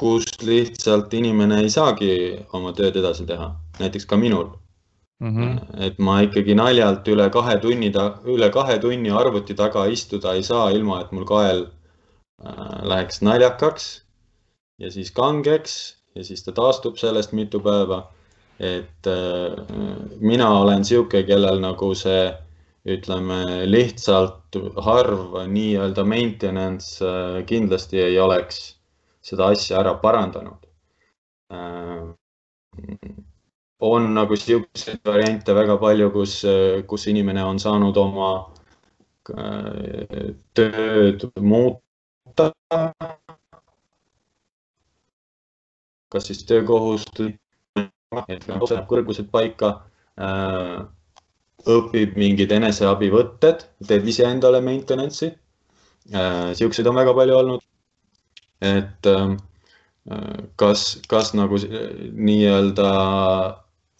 [0.00, 2.12] kus lihtsalt inimene ei saagi
[2.56, 4.46] oma tööd edasi teha, näiteks ka minul
[5.20, 5.32] mm.
[5.36, 5.82] -hmm.
[5.86, 7.90] et ma ikkagi naljalt üle kahe tunni,
[8.34, 13.90] üle kahe tunni arvuti taga istuda ei saa, ilma et mul kael äh, läheks naljakaks
[14.78, 15.76] ja siis kangeks
[16.14, 18.06] ja siis ta taastub sellest mitu päeva.
[18.60, 19.56] et äh,
[20.20, 22.32] mina olen sihuke, kellel nagu see
[22.88, 28.62] ütleme lihtsalt harv nii-öelda maintenance äh, kindlasti ei oleks
[29.22, 30.64] seda asja ära parandanud.
[31.52, 32.08] Äh,
[33.80, 36.40] on nagu siukseid variante väga palju, kus,
[36.86, 38.30] kus inimene on saanud oma
[39.34, 42.52] äh, tööd muuta.
[46.10, 47.36] kas siis töökohustus,
[48.90, 49.68] kõrgused paika,
[50.18, 50.80] äh,
[51.68, 55.32] õpib mingid eneseabivõtted, teeb iseendale maintenance'i.
[56.56, 57.66] siukseid on väga palju olnud
[58.60, 59.36] et ähm,
[60.56, 62.90] kas, kas nagu nii-öelda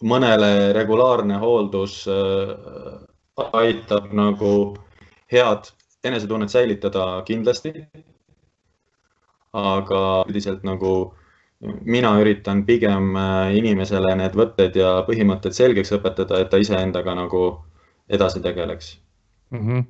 [0.05, 2.53] mõnele regulaarne hooldus äh,
[3.57, 4.53] aitab nagu
[5.31, 5.71] head
[6.03, 7.73] enesetunnet säilitada kindlasti.
[9.53, 11.13] aga üldiselt nagu
[11.61, 17.43] mina üritan pigem äh, inimesele need võtted ja põhimõtted selgeks õpetada, et ta iseendaga nagu
[18.09, 18.95] edasi tegeleks
[19.51, 19.59] mm.
[19.59, 19.83] -hmm.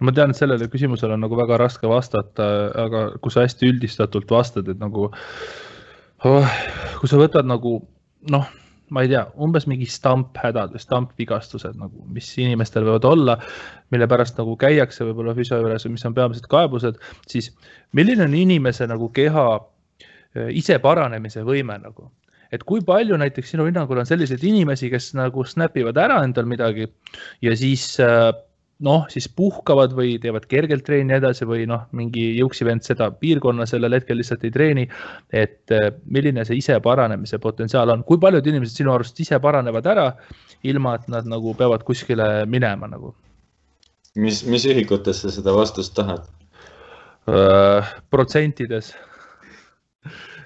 [0.00, 2.48] ma tean, et sellele küsimusele on nagu väga raske vastata,
[2.86, 5.10] aga kui sa hästi üldistatult vastad, et nagu
[6.24, 6.58] oh,
[7.00, 7.78] kui sa võtad nagu
[8.30, 8.48] noh,
[8.92, 13.38] ma ei tea, umbes mingi stamphädad või stampvigastused nagu, mis inimestel võivad olla,
[13.94, 16.98] mille pärast nagu käiakse võib-olla füsio juures või mis on peamised kaebused,
[17.30, 17.52] siis
[17.96, 19.62] milline on inimese nagu keha eh,
[20.52, 22.10] ise paranemise võime nagu?
[22.52, 26.44] et kui palju näiteks sinu hinnangul on selliseid inimesi, kes nagu snap ivad ära endal
[26.50, 26.84] midagi
[27.40, 28.32] ja siis äh,
[28.82, 33.66] noh, siis puhkavad või teevad kergelt treeni edasi või noh, mingi jõuksi vend seda piirkonna
[33.68, 34.86] sellel hetkel lihtsalt ei treeni.
[35.30, 39.86] et eh, milline see ise paranemise potentsiaal on, kui paljud inimesed sinu arust ise paranevad
[39.86, 40.08] ära,
[40.62, 43.14] ilma et nad nagu peavad kuskile minema nagu?
[44.14, 46.26] mis, mis ühikutes sa seda vastust tahad
[48.10, 48.90] protsentides.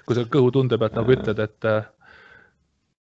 [0.07, 1.85] Kui sa kõhutunde pealt nagu ütled, et uh,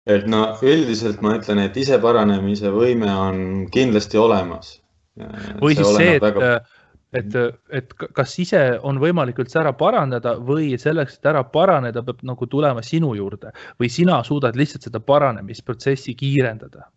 [0.09, 3.41] et no üldiselt ma ütlen, et iseparanemise võime on
[3.72, 4.78] kindlasti olemas
[5.61, 6.59] või siis see, et väga
[7.16, 7.34] et,
[7.72, 12.49] et kas ise on võimalik üldse ära parandada või selleks, et ära paraneda, peab nagu
[12.51, 16.91] tulema sinu juurde või sina suudad lihtsalt seda paranemisprotsessi kiirendada.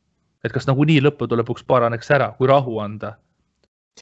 [0.43, 3.15] et kas nagunii lõppude lõpuks paraneks ära, kui rahu anda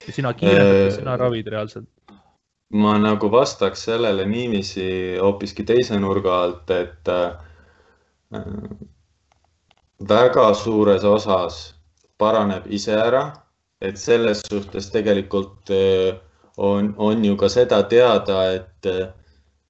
[0.08, 1.90] ja sina kiirendad ja sina ravid reaalselt?
[2.70, 8.44] Ma nagu vastaks sellele niiviisi hoopiski teise nurga alt, et äh,
[10.10, 11.62] väga suures osas
[12.18, 13.24] paraneb ise ära
[13.82, 16.18] et selles suhtes tegelikult äh,
[16.58, 19.08] on, on ju ka seda teada, et äh,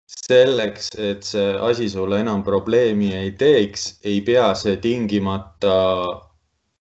[0.09, 5.75] selleks, et see asi sulle enam probleemi ei teeks, ei pea see tingimata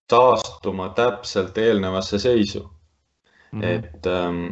[0.08, 3.60] taastuma täpselt eelnevasse seisu mm.
[3.60, 3.64] -hmm.
[3.64, 4.46] et, ähm,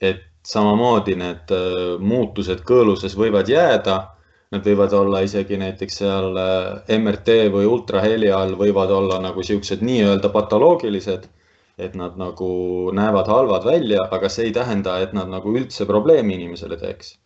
[0.00, 3.96] et samamoodi need äh, muutused kõõluses võivad jääda,
[4.54, 6.36] nad võivad olla isegi näiteks seal
[6.98, 11.26] MRT või ultraheli all võivad olla nagu siuksed nii-öelda patoloogilised
[11.78, 12.48] et nad nagu
[12.96, 17.16] näevad halvad välja, aga see ei tähenda, et nad nagu üldse probleemi inimesele teeks.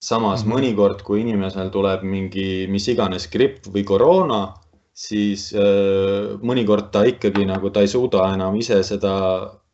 [0.00, 0.54] samas mm -hmm.
[0.54, 4.54] mõnikord, kui inimesel tuleb mingi mis iganes gripp või koroona,
[4.92, 9.12] siis äh, mõnikord ta ikkagi nagu, ta ei suuda enam ise seda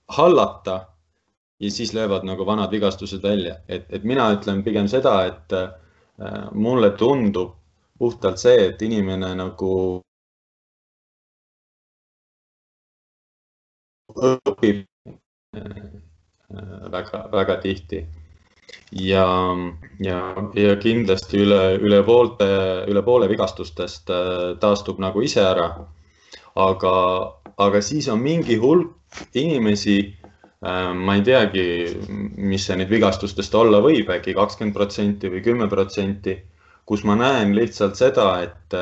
[0.08, 0.86] hallata.
[1.60, 5.70] Ja siis löövad nagu vanad vigastused välja, et, et mina ütlen pigem seda, et äh,
[6.52, 7.54] mulle tundub
[7.98, 9.72] puhtalt see, et inimene nagu
[14.16, 14.84] õpib
[16.92, 18.06] väga-väga äh, tihti.
[18.92, 19.26] ja,
[20.00, 20.20] ja,
[20.54, 22.48] ja kindlasti üle, üle poolte,
[22.90, 25.70] üle poole vigastustest äh, taastub nagu ise ära.
[26.56, 26.92] aga,
[27.56, 30.25] aga siis on mingi hulk inimesi, äh,
[30.66, 31.64] ma ei teagi,
[32.36, 36.34] mis see nüüd vigastustest olla võib äkki, kakskümmend protsenti või kümme protsenti,
[36.88, 38.74] kus ma näen lihtsalt seda, et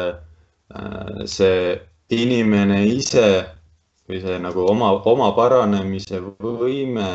[1.28, 1.74] see
[2.14, 3.28] inimene ise
[4.08, 7.08] või see nagu oma, oma paranemise võime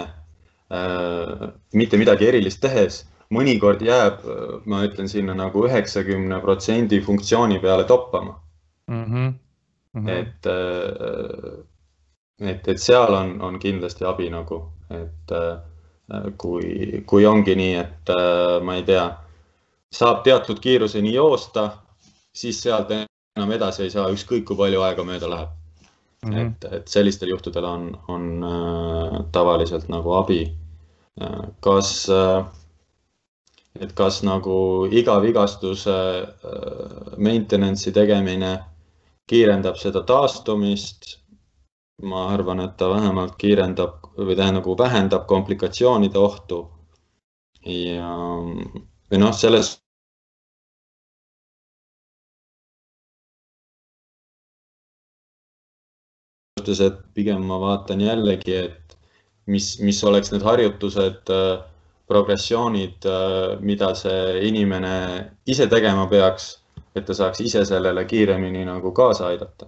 [0.73, 1.45] äh,
[1.77, 3.03] mitte midagi erilist tehes,
[3.33, 4.23] mõnikord jääb,
[4.65, 8.39] ma ütlen sinna nagu üheksakümne protsendi funktsiooni peale toppama
[8.89, 9.03] mm.
[9.05, 9.33] -hmm.
[9.93, 10.09] Mm -hmm.
[10.09, 11.61] et äh,,
[12.39, 14.61] et, et seal on, on kindlasti abi nagu,
[14.95, 19.05] et äh, kui, kui ongi nii, et äh, ma ei tea,
[19.93, 21.69] saab teatud kiiruseni joosta,
[22.33, 25.55] siis sealt enam edasi ei saa, ükskõik kui palju aega mööda läheb
[26.19, 26.47] Mm -hmm.
[26.47, 30.55] et, et sellistel juhtudel on, on äh, tavaliselt nagu abi
[31.63, 32.09] kas
[33.79, 35.95] et kas nagu iga vigastuse
[37.17, 38.59] maintenance'i tegemine
[39.27, 41.19] kiirendab seda taastumist?
[42.01, 46.59] Ma arvan, et ta vähemalt kiirendab või tähendab nagu vähendab komplikatsioonide ohtu.
[47.65, 48.13] ja,
[49.11, 49.73] või noh, selles
[56.59, 58.97] suhtes, et pigem ma vaatan jällegi, et
[59.47, 61.59] mis, mis oleks need harjutused, äh,
[62.07, 64.95] progressioonid, äh, mida see inimene
[65.45, 66.51] ise tegema peaks,
[66.95, 69.67] et ta saaks ise sellele kiiremini nagu kaasa aidata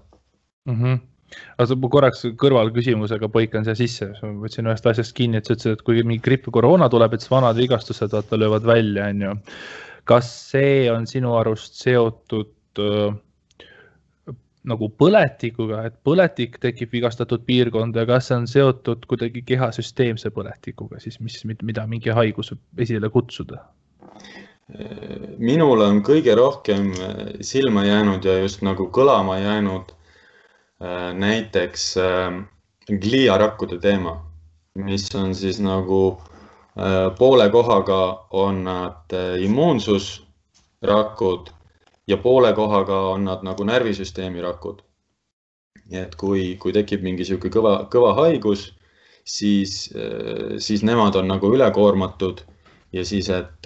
[0.65, 0.75] mm.
[0.75, 1.10] -hmm
[1.57, 5.79] aga ma korraks kõrvalküsimusega põikan siia sisse, ma võtsin ühest asjast kinni, et sa ütlesid,
[5.79, 9.25] et kui mingi gripp või koroona tuleb, et siis vanad vigastused vaata löövad välja, on
[9.27, 9.35] ju.
[10.09, 13.13] kas see on sinu arust seotud äh,
[14.67, 20.29] nagu põletikuga, et põletik tekib vigastatud piirkonda ja kas see on seotud kuidagi keha süsteemse
[20.35, 23.63] põletikuga siis, mis, mida mingi haigus võib esile kutsuda?
[25.41, 26.93] minule on kõige rohkem
[27.43, 29.89] silma jäänud ja just nagu kõlama jäänud
[31.13, 32.43] näiteks äh,
[33.01, 34.25] gliarakkude teema,
[34.75, 36.23] mis on siis nagu äh,
[37.17, 39.05] poole kohaga on nad
[39.39, 41.49] immuunsusrakud
[42.07, 44.81] ja poole kohaga on nad nagu närvisüsteemi rakud.
[45.91, 48.73] et kui, kui tekib mingi sihuke kõva, kõva haigus,
[49.27, 49.91] siis,
[50.57, 52.41] siis nemad on nagu ülekoormatud
[52.95, 53.65] ja siis, et,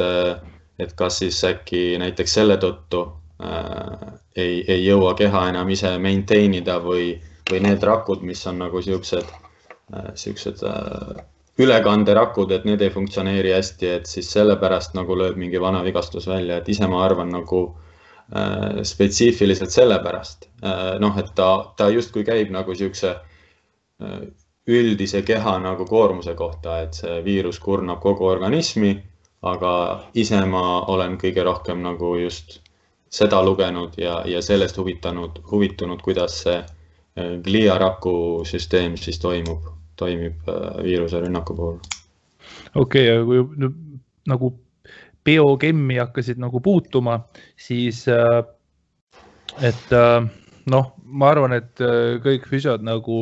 [0.80, 6.53] et kas siis äkki näiteks selle tõttu äh, ei, ei jõua keha enam ise maintain
[6.55, 7.09] ida või,
[7.49, 11.23] või need rakud, mis on nagu siuksed äh,, siuksed äh,
[11.59, 16.61] ülekanderakud, et need ei funktsioneeri hästi, et siis sellepärast nagu lööb mingi vana vigastus välja,
[16.61, 17.65] et ise ma arvan nagu
[18.33, 23.11] Äh, spetsiifiliselt sellepärast, äh, noh, et ta, ta justkui käib nagu siukse
[24.01, 24.23] äh,
[24.65, 28.95] üldise keha nagu koormuse kohta, et see viirus kurnab kogu organismi,
[29.45, 29.73] aga
[30.17, 32.63] ise ma olen kõige rohkem nagu just
[33.16, 36.57] seda lugenud ja, ja sellest huvitanud, huvitunud, kuidas see
[37.45, 40.49] gliaraku süsteem siis toimub, toimib
[40.84, 41.78] viiruserünnaku puhul.
[42.76, 43.70] okei okay,, aga kui
[44.28, 44.51] nagu
[45.26, 47.20] biokemmi hakkasid nagu puutuma,
[47.57, 48.43] siis äh,
[49.61, 50.28] et äh,
[50.72, 53.20] noh, ma arvan, et äh, kõik füsiod nagu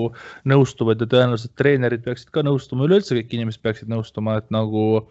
[0.50, 5.04] nõustuvad ja tõenäoliselt treenerid peaksid ka nõustuma, üleüldse kõik inimesed peaksid nõustuma, et nagu,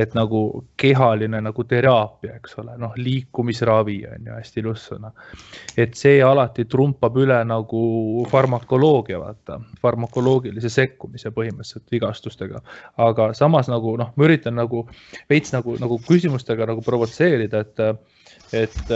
[0.00, 0.42] et nagu
[0.80, 5.12] kehaline nagu teraapia, eks ole, noh, liikumisravi on ju hästi ilus sõna.
[5.76, 7.82] et see alati trumpab üle nagu
[8.30, 12.62] farmakoloogia, vaata, farmakoloogilise sekkumise põhimõtteliselt vigastustega.
[12.96, 14.86] aga samas nagu noh, ma üritan nagu
[15.30, 17.80] veits nagu, nagu küsimustega nagu provotseerida, et,
[18.64, 18.92] et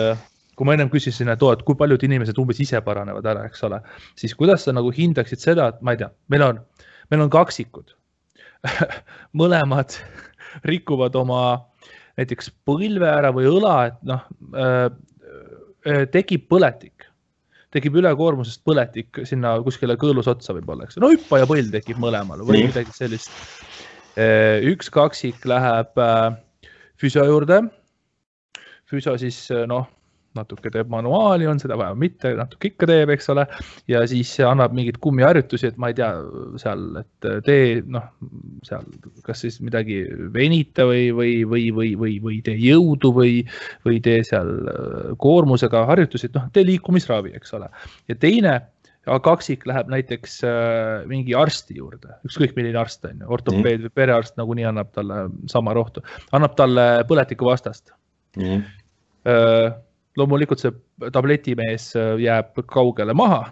[0.59, 3.63] kui ma ennem küsisin, et oo, et kui paljud inimesed umbes ise paranevad ära, eks
[3.69, 3.79] ole,
[4.19, 6.61] siis kuidas sa nagu hindaksid seda, et ma ei tea, meil on,
[7.13, 7.95] meil on kaksikud
[9.41, 9.95] mõlemad
[10.71, 11.43] rikuvad oma
[12.19, 14.25] näiteks põlve ära või õla, et noh
[14.59, 14.87] äh,
[15.87, 17.07] äh, tekib põletik,
[17.75, 22.65] tekib ülekoormusest põletik sinna kuskile kõõlusotsa võib-olla, eks no hüppa ja põld tekib mõlemal või
[22.67, 23.31] midagi sellist.
[24.19, 26.33] Äh, üks kaksik läheb äh,
[26.99, 27.63] füsio juurde.
[28.89, 29.37] füsio siis
[29.69, 29.87] noh
[30.37, 33.45] natuke teeb manuaali, on seda vaja, mitte, natuke ikka teeb, eks ole.
[33.91, 36.11] ja siis annab mingeid kummiharjutusi, et ma ei tea
[36.61, 38.07] seal, et tee noh,
[38.67, 38.87] seal
[39.27, 40.03] kas siis midagi
[40.35, 43.37] venita või, või, või, või, või, või tee jõudu või,
[43.89, 47.71] või tee seal äh, koormusega harjutusi, et noh, tee liikumisravi, eks ole.
[48.11, 48.59] ja teine
[49.25, 54.37] kaksik läheb näiteks äh, mingi arsti juurde, ükskõik milline arst on ju, ortopeed või perearst
[54.37, 56.05] nagunii annab talle sama rohtu,
[56.37, 57.95] annab talle põletikuvastast
[58.37, 58.67] mm.
[59.29, 59.75] Äh,
[60.19, 60.75] loomulikult see
[61.15, 63.47] tabletimees äh, jääb kaugele maha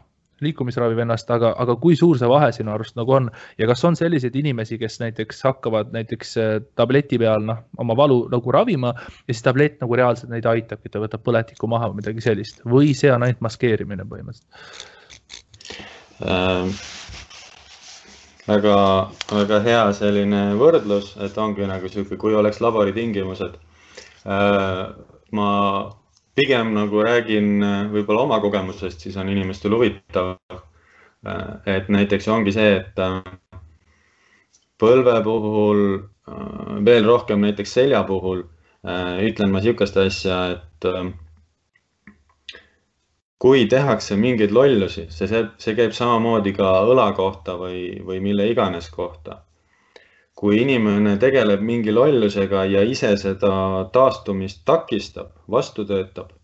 [0.44, 4.34] liikumisravivennast, aga, aga kui suur see vahe sinu arust nagu on ja kas on selliseid
[4.36, 9.44] inimesi, kes näiteks hakkavad näiteks äh, tableti peal noh, oma valu nagu ravima ja siis
[9.46, 13.24] tablett nagu reaalselt neid aitabki, ta võtab põletiku maha või midagi sellist või see on
[13.24, 14.46] ainult maskeerimine põhimõtteliselt
[16.28, 16.76] ähm,?
[18.46, 18.78] väga,
[19.32, 23.56] väga hea selline võrdlus, et ongi nagu sihuke, kui oleks laboritingimused
[24.28, 24.82] äh,.
[25.32, 25.48] ma
[26.36, 30.36] pigem nagu räägin äh, võib-olla oma kogemusest, siis on inimestel huvitav.
[30.52, 31.44] Äh,
[31.78, 33.22] et näiteks ongi see, et äh,
[34.80, 35.86] põlve puhul,
[36.84, 38.42] veel rohkem näiteks selja puhul
[39.22, 40.86] ütlen ma sihukest asja, et
[43.42, 48.90] kui tehakse mingeid lollusi, see, see käib samamoodi ka õla kohta või, või mille iganes
[48.92, 49.45] kohta
[50.36, 53.52] kui inimene tegeleb mingi lollusega ja ise seda
[53.92, 56.34] taastumist takistab, vastu töötab,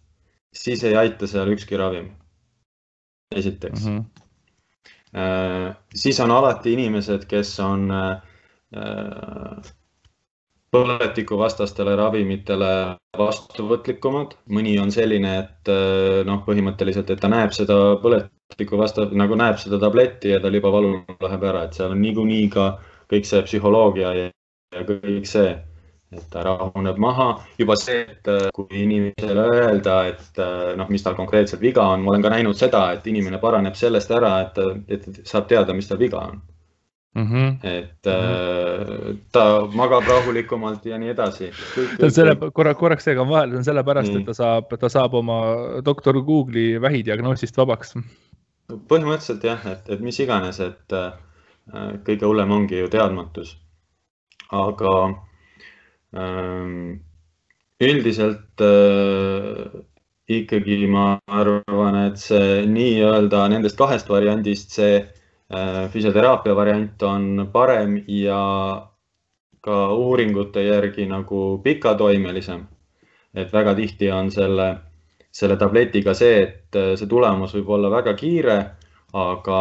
[0.53, 2.11] siis ei aita seal ükski ravim.
[3.33, 3.99] esiteks mm.
[3.99, 5.75] -hmm.
[5.95, 8.21] siis on alati inimesed, kes on äh,
[10.73, 18.79] põletikuvastastele ravimitele vastuvõtlikumad, mõni on selline, et äh, noh, põhimõtteliselt, et ta näeb seda põletiku
[18.81, 22.49] vasta-, nagu näeb seda tabletti ja tal juba valu läheb ära, et seal on niikuinii
[22.49, 24.31] ka äh, kõik see psühholoogia ja,
[24.75, 25.53] ja kõik see,
[26.13, 27.29] et ta rahuneb maha.
[27.59, 32.05] juba see, et äh, kui inimesele öelda, et äh, noh, mis tal konkreetselt viga on,
[32.05, 35.89] ma olen ka näinud seda, et inimene paraneb sellest ära, et, et saab teada, mis
[35.89, 36.43] tal viga on.
[37.13, 37.49] Mm -hmm.
[37.69, 41.51] et äh, ta magab rahulikumalt ja nii edasi.
[42.09, 45.43] selle korra, korraks segan vahele, see on sellepärast, et ta saab, ta saab oma
[45.85, 47.95] doktor Google'i vähidiagnoosist vabaks.
[48.73, 51.13] põhimõtteliselt jah, et, et mis iganes, et äh,
[51.73, 53.57] kõige hullem ongi ju teadmatus.
[54.53, 54.93] aga
[56.13, 57.01] ähm,
[57.81, 59.81] üldiselt äh,
[60.29, 67.97] ikkagi ma arvan, et see nii-öelda nendest kahest variandist see äh, füsioteraapia variant on parem
[68.07, 68.43] ja
[69.63, 72.67] ka uuringute järgi nagu pikatoimelisem.
[73.35, 74.69] et väga tihti on selle,
[75.33, 78.57] selle tabletiga see, et see tulemus võib olla väga kiire,
[79.17, 79.61] aga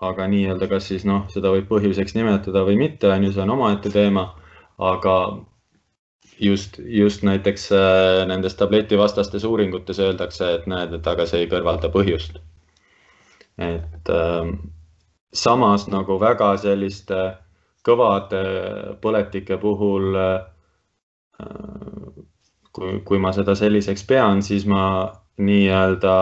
[0.00, 3.54] aga nii-öelda, kas siis noh, seda võib põhjuseks nimetada või mitte, on ju, see on
[3.56, 4.30] omaette teema.
[4.80, 5.14] aga
[6.40, 11.92] just, just näiteks äh, nendes tabletivastastes uuringutes öeldakse, et näed, et aga see ei kõrvalda
[11.92, 12.40] põhjust.
[13.60, 14.52] et äh,
[15.32, 17.20] samas nagu väga selliste
[17.84, 18.44] kõvade
[19.00, 20.40] põletike puhul äh,.
[22.72, 26.16] kui, kui ma seda selliseks pean, siis ma nii-öelda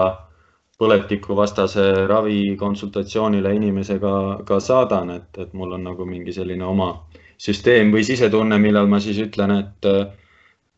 [0.78, 4.12] põletikuvastase ravi konsultatsioonile inimesega
[4.46, 6.92] ka saadan, et, et mul on nagu mingi selline oma
[7.38, 9.88] süsteem või sisetunne, millal ma siis ütlen, et,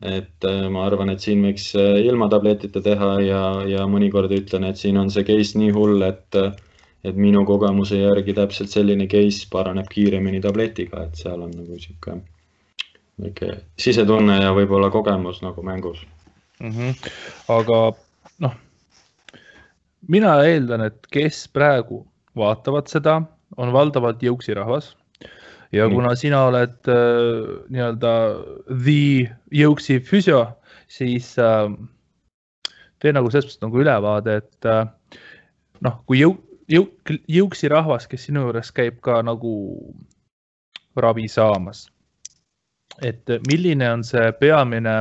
[0.09, 4.97] et ma arvan, et siin võiks ilma tabletita teha ja, ja mõnikord ütlen, et siin
[5.01, 6.41] on see case nii hull, et,
[7.05, 12.17] et minu kogemuse järgi täpselt selline case paraneb kiiremini tabletiga, et seal on nagu sihuke
[13.21, 16.01] väike sisetunne ja võib-olla kogemus nagu mängus
[16.61, 16.73] mm.
[16.73, 17.13] -hmm.
[17.53, 17.81] aga
[18.47, 18.57] noh
[20.11, 22.03] mina eeldan, et kes praegu
[22.39, 23.21] vaatavad seda,
[23.59, 24.97] on valdavalt jõuksi rahvas.
[25.73, 25.95] ja mm.
[25.95, 28.13] kuna sina oled äh, nii-öelda
[28.67, 30.45] the jõuksi füsio,
[30.91, 31.71] siis äh,
[32.99, 34.87] tee nagu selles mõttes nagu ülevaade, et äh,
[35.87, 36.35] noh, kui jõu,
[36.71, 36.89] jõu,
[37.31, 39.55] jõuksi rahvas, kes sinu juures käib ka nagu
[40.97, 41.89] ravi saamas.
[43.01, 44.99] et milline on see peamine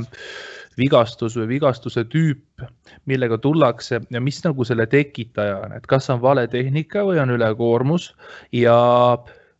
[0.79, 2.63] vigastus või vigastuse tüüp,
[3.09, 7.35] millega tullakse ja mis nagu selle tekitaja on, et kas on vale tehnika või on
[7.35, 8.13] ülekoormus
[8.55, 8.77] ja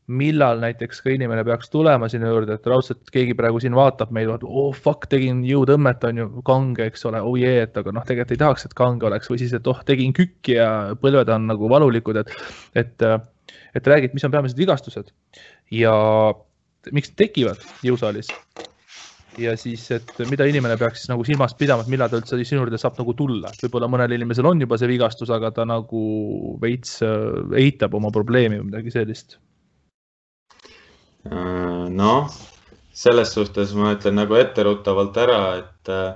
[0.09, 4.32] millal näiteks ka inimene peaks tulema sinna juurde, et raudselt keegi praegu siin vaatab meid,
[4.41, 8.34] oh fuck, tegin jõutõmmet, on ju kange, eks ole, oh jee, et aga noh, tegelikult
[8.34, 10.70] ei tahaks, et kange oleks või siis, et oh, tegin kükki ja
[11.01, 12.34] põlved on nagu valulikud, et,
[12.82, 13.07] et,
[13.78, 15.13] et räägid, mis on peamised vigastused.
[15.78, 15.93] Ja
[16.95, 18.34] miks tekivad jõusaalis
[19.39, 22.63] ja siis, et mida inimene peaks siis nagu silmas pidama, et millal ta üldse sinu
[22.63, 26.03] juurde saab nagu tulla, et võib-olla mõnel inimesel on juba see vigastus, aga ta nagu
[26.61, 29.37] veits äh, eitab oma probleemi või midagi sellist.
[31.29, 32.31] Äh, noh,
[32.95, 36.11] selles suhtes ma ütlen nagu etteruttavalt ära, et äh,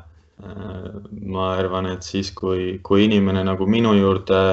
[1.24, 4.44] ma arvan, et siis, kui, kui inimene nagu minu juurde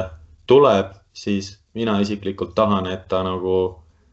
[0.50, 3.56] tuleb, siis mina isiklikult tahan, et ta nagu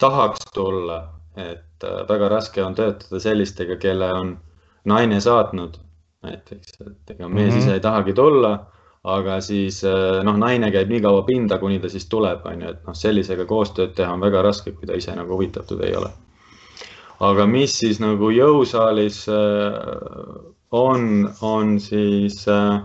[0.02, 1.02] tahaks tulla,
[1.38, 4.36] et väga raske on töötada sellistega, kelle on
[4.88, 5.78] naine saatnud
[6.26, 7.64] näiteks, et ega mees mm -hmm.
[7.64, 8.54] ise ei tahagi tulla,
[9.04, 12.70] aga siis eh, noh, naine käib nii kaua pinda, kuni ta siis tuleb, on ju,
[12.70, 16.10] et noh, sellisega koostööd teha on väga raske, kui ta ise nagu huvitatud ei ole.
[17.20, 22.82] aga mis siis nagu jõusaalis eh, on, on siis äh,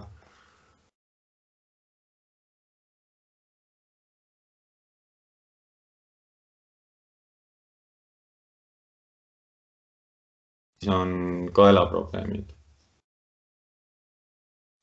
[10.82, 12.44] siis on kaelaprobleemid.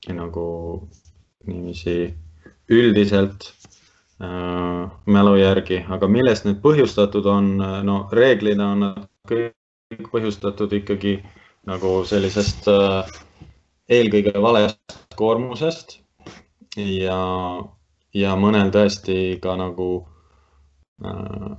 [0.08, 0.88] nagu
[1.46, 2.14] niiviisi
[2.68, 3.52] üldiselt
[4.22, 7.50] äh, mälu järgi, aga millest need põhjustatud on,
[7.84, 11.18] no reeglina on nad kõik põhjustatud ikkagi
[11.68, 13.12] nagu sellisest äh,
[13.88, 15.98] eelkõige valest koormusest.
[16.76, 17.20] Ja,
[18.14, 19.90] ja mõnel tõesti ka nagu
[21.04, 21.52] äh,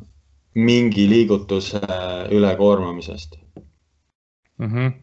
[0.56, 1.84] mingi liigutuse
[2.34, 3.41] ülekoormamisest
[4.62, 4.68] mm.
[4.68, 4.94] -hmm.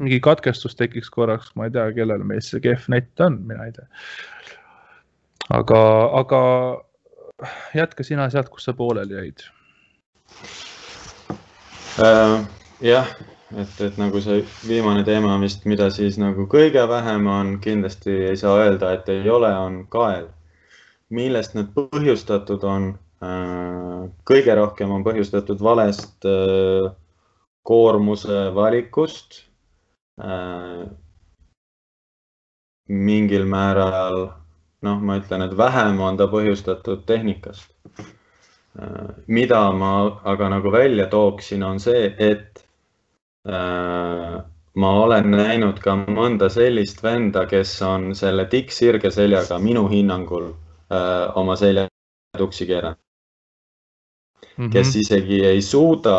[0.00, 3.72] mingi katkestus tekiks korraks, ma ei tea, kellel meil see kehv net on, mina ei
[3.72, 3.86] tea.
[5.50, 5.82] aga,
[6.20, 6.40] aga
[7.74, 9.44] jätka sina sealt, kus sa pooleli jäid
[11.98, 12.46] äh,.
[12.80, 13.14] jah,
[13.56, 18.36] et, et nagu see viimane teema vist, mida siis nagu kõige vähem on, kindlasti ei
[18.36, 20.28] saa öelda, et ei ole, on kael.
[21.10, 26.90] millest need põhjustatud on kõige rohkem on põhjustatud valest äh,
[27.62, 29.44] koormuse valikust.
[30.22, 30.88] Äh,
[32.92, 34.24] mingil määral,
[34.84, 37.70] noh, ma ütlen, et vähem on ta põhjustatud tehnikast.
[39.26, 42.62] mida ma aga nagu välja tooksin, on see, et
[43.44, 50.54] ma olen näinud ka mõnda sellist venda, kes on selle tikksirge seljaga minu hinnangul
[50.88, 51.86] öö, oma selja
[52.38, 53.11] tuksi keeranud
[54.56, 54.72] mm, -hmm.
[54.72, 56.18] kes isegi ei suuda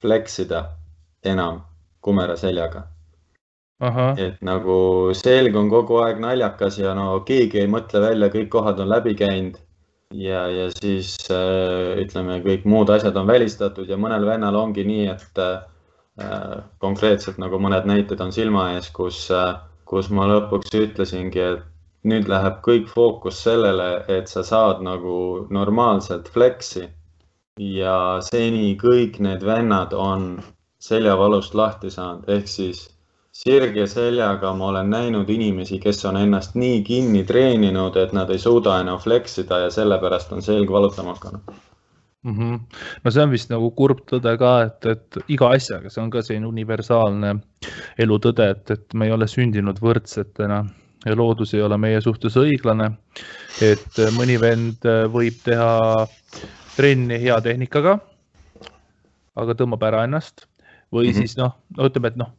[0.00, 0.64] flex ida
[1.24, 1.60] enam
[2.00, 2.86] kumera seljaga.
[4.16, 8.78] et nagu selg on kogu aeg naljakas ja no keegi ei mõtle välja, kõik kohad
[8.80, 9.58] on läbi käinud
[10.14, 15.06] ja, ja siis äh, ütleme, kõik muud asjad on välistatud ja mõnel vennal ongi nii,
[15.12, 21.42] et äh, konkreetselt nagu mõned näited on silma ees, kus äh,, kus ma lõpuks ütlesingi,
[21.42, 26.86] et nüüd läheb kõik fookus sellele, et sa saad nagu normaalselt flex'i
[27.60, 30.36] ja seni kõik need vennad on
[30.82, 32.86] seljavalust lahti saanud, ehk siis
[33.36, 38.40] sirge seljaga ma olen näinud inimesi, kes on ennast nii kinni treeninud, et nad ei
[38.40, 41.56] suuda enam flex ida ja sellepärast on selg valutama hakanud
[42.22, 42.32] mm.
[42.38, 42.60] -hmm.
[43.04, 46.22] no see on vist nagu kurb tõde ka, et, et iga asjaga, see on ka
[46.22, 47.36] selline universaalne
[47.98, 50.64] elutõde, et, et me ei ole sündinud võrdsetena
[51.06, 52.90] ja loodus ei ole meie suhtes õiglane.
[53.62, 55.72] et mõni vend võib teha
[56.76, 57.98] trenni hea tehnikaga,
[59.36, 60.46] aga tõmbab ära ennast
[60.92, 61.18] või mm -hmm.
[61.18, 62.30] siis noh, ütleme, et noh,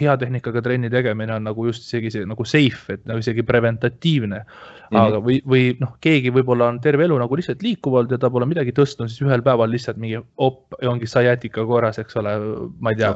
[0.00, 4.38] hea tehnikaga trenni tegemine on nagu just isegi see nagu safe, et nagu isegi preventatiivne
[4.38, 4.50] mm.
[4.90, 4.98] -hmm.
[5.00, 8.30] aga, või, või noh, keegi võib-olla on terve elu nagu lihtsalt liikuv olnud ja ta
[8.30, 12.36] pole midagi tõstnud, siis ühel päeval lihtsalt mingi op, ongi sciatica korras, eks ole,
[12.80, 13.14] ma ei tea.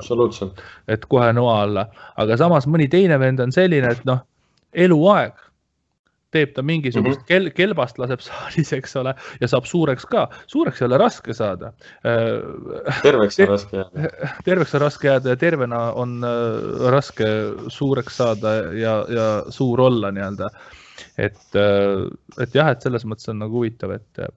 [0.89, 4.25] et kohe noa alla, aga samas mõni teine vend on selline, et noh,
[4.73, 5.50] eluaeg
[6.35, 7.29] teeb ta mingisugust mm -hmm.
[7.29, 10.29] kel-, kelbast laseb saalis, eks ole, ja saab suureks ka.
[10.47, 11.73] suureks ei ole raske saada.
[12.07, 14.11] Äh, terveks on raske jääda.
[14.49, 17.27] terveks on raske jääda ja tervena on äh, raske
[17.69, 20.51] suureks saada ja, ja suur olla nii-öelda.
[21.19, 22.07] et, äh,
[22.43, 24.31] et jah, et selles mõttes on nagu huvitav, et,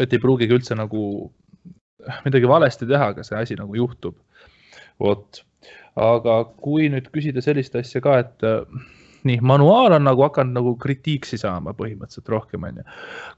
[0.00, 1.32] et ei pruugigi üldse nagu
[2.24, 4.14] midagi valesti teha, aga see asi nagu juhtub.
[5.00, 5.42] vot,
[5.96, 8.46] aga kui nüüd küsida sellist asja ka, et
[9.28, 12.84] nii manuaal on nagu hakanud nagu kritiiksi saama põhimõtteliselt rohkem onju.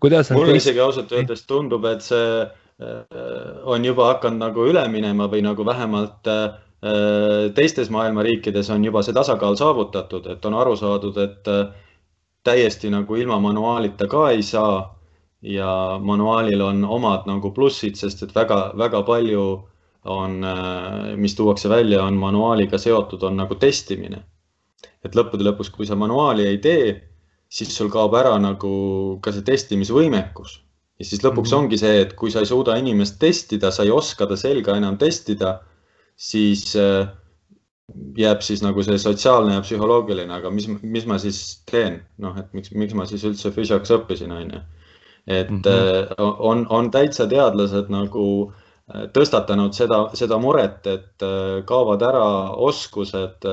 [0.01, 0.31] kuidas.
[0.37, 0.67] mulle teist...
[0.67, 3.21] isegi ausalt öeldes tundub, et see äh,
[3.65, 6.49] on juba hakanud nagu üle minema või nagu vähemalt äh,
[7.57, 11.67] teistes maailma riikides on juba see tasakaal saavutatud, et on aru saadud, et äh,
[12.47, 14.97] täiesti nagu ilma manuaalita ka ei saa.
[15.41, 19.45] ja manuaalil on omad nagu plussid, sest et väga-väga palju
[20.05, 20.35] on,
[21.17, 24.21] mis tuuakse välja, on manuaaliga seotud, on nagu testimine
[25.05, 26.91] et lõppude lõpuks, kui sa manuaali ei tee,
[27.51, 28.73] siis sul kaob ära nagu
[29.25, 30.61] ka see testimisvõimekus.
[31.01, 31.65] ja siis lõpuks mm -hmm.
[31.65, 34.99] ongi see, et kui sa ei suuda inimest testida, sa ei oska ta selga enam
[34.99, 35.61] testida,
[36.17, 37.09] siis äh,
[38.17, 42.53] jääb siis nagu see sotsiaalne ja psühholoogiline, aga mis, mis ma siis teen, noh, et
[42.53, 44.61] miks, miks ma siis üldse füsioks õppisin, on ju.
[45.27, 46.37] et mm -hmm.
[46.39, 48.71] on, on täitsa teadlased nagu äh,
[49.15, 51.25] tõstatanud seda, seda muret, et
[51.67, 53.47] kaovad ära oskused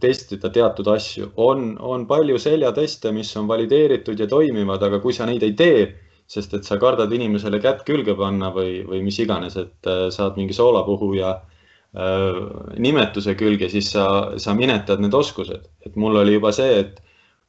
[0.00, 1.30] testida teatud asju.
[1.36, 5.84] on, on palju seljateste, mis on valideeritud ja toimivad, aga kui sa neid ei tee,
[6.30, 10.38] sest et sa kardad inimesele kätt külge panna või, või mis iganes, et äh, saad
[10.38, 12.40] mingi soolapuhuja äh,
[12.82, 14.06] nimetuse külge, siis sa,
[14.38, 15.70] sa minetad need oskused.
[15.86, 17.00] et mul oli juba see, et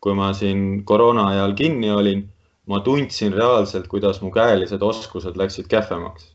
[0.02, 2.26] kui ma siin koroona ajal kinni olin,
[2.70, 6.32] ma tundsin reaalselt, kuidas mu käelised oskused läksid kehvemaks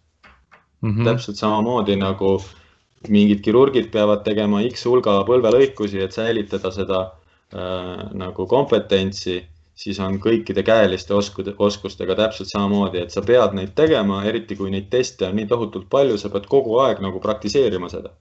[0.83, 0.91] mm.
[0.91, 1.05] -hmm.
[1.05, 2.66] täpselt samamoodi nagu äh,
[3.13, 9.41] mingid kirurgid peavad tegema X hulga põlvelõikusi, et säilitada seda äh, nagu kompetentsi,
[9.77, 14.73] siis on kõikide käeliste oskude, oskustega täpselt samamoodi, et sa pead neid tegema, eriti kui
[14.73, 18.15] neid teste on nii tohutult palju, sa pead kogu aeg nagu praktiseerima seda.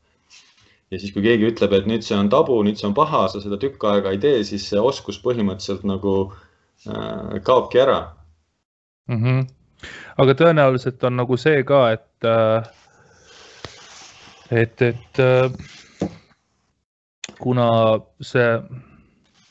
[0.92, 3.42] ja siis, kui keegi ütleb, et nüüd see on tabu, nüüd see on paha, sa
[3.42, 8.00] seda tükk aega ei tee, siis see oskus põhimõtteliselt nagu äh, kaobki ära
[9.10, 9.22] mm.
[9.24, 9.46] -hmm.
[10.22, 12.85] aga tõenäoliselt on nagu see ka, et äh
[14.52, 15.52] et, et äh,
[17.40, 17.70] kuna
[18.22, 18.50] see,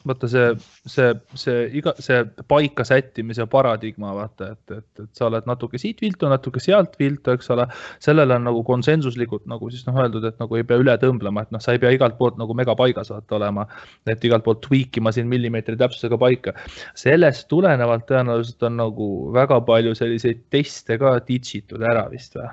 [0.05, 0.49] vaata see,
[0.90, 6.03] see, see iga, see paika sättimise paradigma, vaata, et, et, et sa oled natuke siit
[6.05, 7.66] viltu, natuke sealt viltu, eks ole.
[8.05, 11.55] sellele on nagu konsensuslikult nagu siis noh, öeldud, et nagu ei pea üle tõmblema, et
[11.55, 13.66] noh, sa ei pea igalt poolt nagu megapaigas vaata olema,
[14.11, 16.57] et igalt poolt tweak ima siin millimeetri täpsusega paika.
[17.01, 22.51] sellest tulenevalt tõenäoliselt on nagu väga palju selliseid teste ka ditch itud ära vist või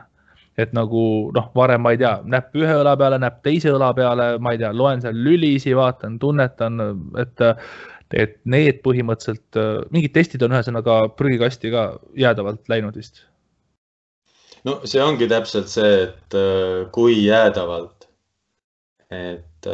[0.64, 1.04] et nagu
[1.36, 4.62] noh, varem ma ei tea, näpp ühe õla peale, näpp teise õla peale, ma ei
[4.62, 6.80] tea, loen seal lülisi, vaatan, tunnetan,
[7.22, 7.46] et,
[8.24, 9.60] et need põhimõtteliselt,
[9.94, 11.88] mingid testid on ühesõnaga prügikasti ka
[12.20, 13.26] jäädavalt läinud vist.
[14.68, 16.40] no see ongi täpselt see, et
[16.96, 18.08] kui jäädavalt,
[19.12, 19.70] et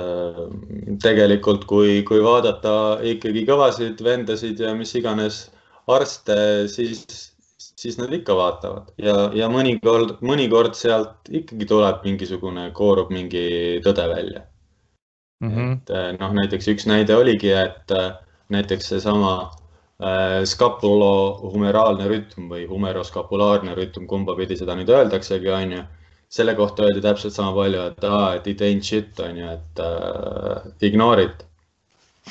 [1.04, 5.46] tegelikult, kui, kui vaadata ikkagi kõvasid vendasid ja mis iganes
[5.88, 7.06] arste, siis
[7.78, 14.08] siis nad ikka vaatavad ja, ja mõnikord, mõnikord sealt ikkagi tuleb mingisugune, koorub mingi tõde
[14.10, 14.42] välja
[15.42, 15.52] mm.
[15.52, 15.74] -hmm.
[15.78, 18.12] et eh, noh, näiteks üks näide oligi, et eh,
[18.50, 25.86] näiteks seesama äh, skapulohumeraalne rütm või humeroskapulaarne rütm, kumba pidi seda nüüd öeldaksegi, on ju.
[26.30, 29.80] selle kohta öeldi täpselt sama palju, et aa, et it ain't shit on ju, et
[29.80, 31.46] äh, ignore it.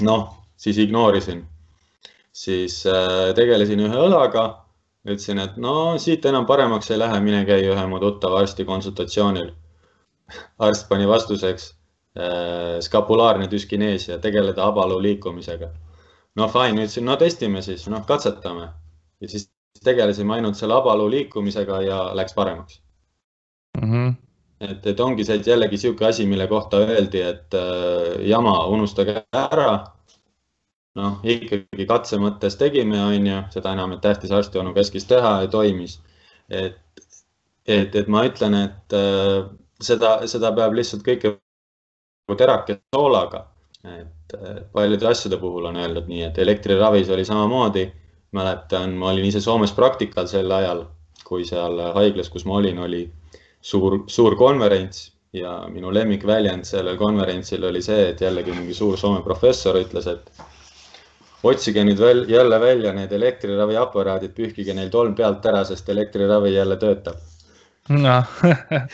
[0.00, 1.46] noh, siis ignoorisin,
[2.32, 4.65] siis äh, tegelesin ühe õlaga
[5.06, 9.52] ütlesin, et no siit enam paremaks ei lähe, mine käi ühe mu tuttava arsti konsultatsioonil.
[10.58, 11.66] arst pani vastuseks
[12.18, 15.70] äh, skapulaarne düskineesia, tegeleda abaluu liikumisega.
[16.36, 18.68] no fine, ütlesin, no testime siis, noh, katsetame.
[19.20, 19.50] ja siis
[19.84, 22.80] tegelesime ainult selle abaluu liikumisega ja läks paremaks
[23.80, 23.92] mm.
[23.92, 24.14] -hmm.
[24.60, 29.84] et, et ongi see jällegi sihuke asi, mille kohta öeldi, et äh, jama, unustage ära
[30.96, 35.50] noh, ikkagi katse mõttes tegime, on ju, seda enam, et tähtis arstionu käskis teha ja
[35.52, 36.00] toimis.
[36.48, 36.78] et,
[37.66, 39.44] et, et ma ütlen, et äh,
[39.82, 43.46] seda, seda peab lihtsalt kõike nagu terake soolaga.
[43.86, 47.92] et äh, paljude asjade puhul on öeldud nii, et elektriravis oli samamoodi.
[48.36, 50.84] mäletan, ma olin ise Soomes praktikal sel ajal,
[51.24, 53.06] kui seal haiglas, kus ma olin, oli
[53.60, 59.22] suur, suur konverents ja minu lemmikväljend sellel konverentsil oli see, et jällegi mingi suur Soome
[59.24, 60.30] professor ütles, et
[61.46, 66.78] otsige nüüd veel, jälle välja need elektriraviaparaadid, pühkige neil tolm pealt ära, sest elektriravi jälle
[66.82, 67.22] töötab.
[67.88, 68.38] noh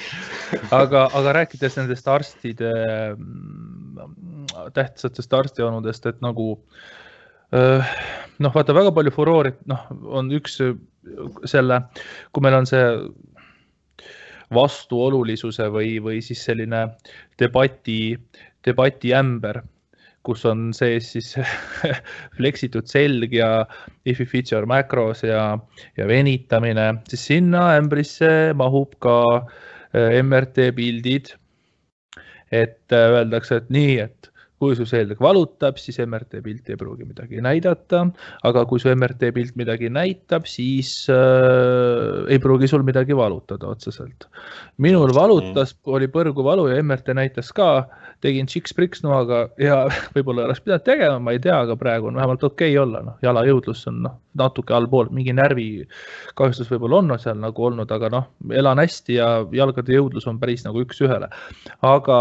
[0.80, 2.72] aga, aga rääkides nendest arstide,
[4.76, 6.58] tähtsatest arstianudest, et nagu
[7.52, 9.84] noh, vaata väga palju furoorit, noh,
[10.20, 10.58] on üks
[11.48, 11.80] selle,
[12.32, 12.84] kui meil on see
[14.52, 16.84] vastuolulisuse või, või siis selline
[17.40, 18.16] debati,
[18.64, 19.62] debati ämber
[20.26, 21.34] kus on sees siis
[22.38, 23.64] fleksitud selg ja
[24.08, 25.58] if'i feature macros ja,
[25.98, 31.34] ja venitamine, siis sinna ämbrisse mahub ka äh, MRT pildid.
[32.52, 34.31] et äh, öeldakse, et nii, et
[34.62, 38.04] kui su selg valutab, siis MRT pilt ei pruugi midagi näidata,
[38.46, 44.28] aga kui su MRT pilt midagi näitab, siis äh, ei pruugi sul midagi valutada otseselt.
[44.78, 47.88] minul valutas, oli põrguvalu ja MRT näitas ka,
[48.22, 49.80] tegin Chicks-Bricks noaga ja
[50.14, 53.16] võib-olla oleks pidanud tegema, ma ei tea, aga praegu on vähemalt okei okay olla, noh,
[53.26, 58.82] jalajõudlus on noh, natuke allpool, mingi närvikahjustus võib-olla on seal nagu olnud, aga noh, elan
[58.82, 61.32] hästi ja jalgade jõudlus on päris nagu üks-ühele,
[61.82, 62.20] aga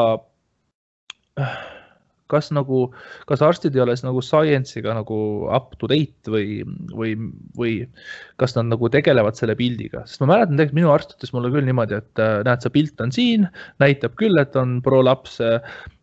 [2.32, 2.84] kas nagu,
[3.30, 5.20] kas arstid ei ole siis nagu science'iga nagu
[5.52, 6.62] up to date või,
[6.96, 7.16] või,
[7.58, 7.78] või
[8.42, 11.68] kas nad nagu tegelevad selle pildiga, sest ma mäletan tegelikult minu arst ütles mulle küll
[11.68, 13.50] niimoodi, et äh, näed, see pilt on siin,
[13.84, 15.40] näitab küll, et on prolaps,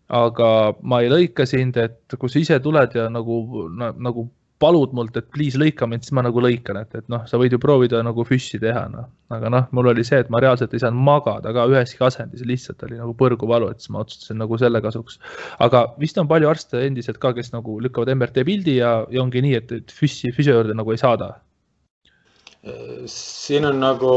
[0.09, 0.51] aga
[0.89, 3.43] ma ei lõika sind, et kui sa ise tuled ja nagu,
[3.77, 4.29] nagu
[4.63, 7.55] palud mult, et please lõika mind, siis ma nagu lõikan, et, et noh, sa võid
[7.55, 9.07] ju proovida nagu füssi teha, noh.
[9.35, 12.83] aga noh, mul oli see, et ma reaalselt ei saanud magada ka üheski asendis, lihtsalt
[12.89, 15.21] oli nagu põrguvalu, et siis ma otsustasin nagu selle kasuks.
[15.65, 19.45] aga vist on palju arste endiselt ka, kes nagu lükkavad MRT pildi ja, ja ongi
[19.47, 21.37] nii, et, et füssi, füsio juurde nagu ei saada.
[23.07, 24.15] siin on nagu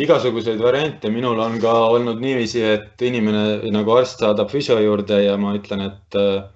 [0.00, 5.34] igasuguseid variante, minul on ka olnud niiviisi, et inimene nagu arst saadab füsio juurde ja
[5.36, 6.46] ma ütlen, et äh,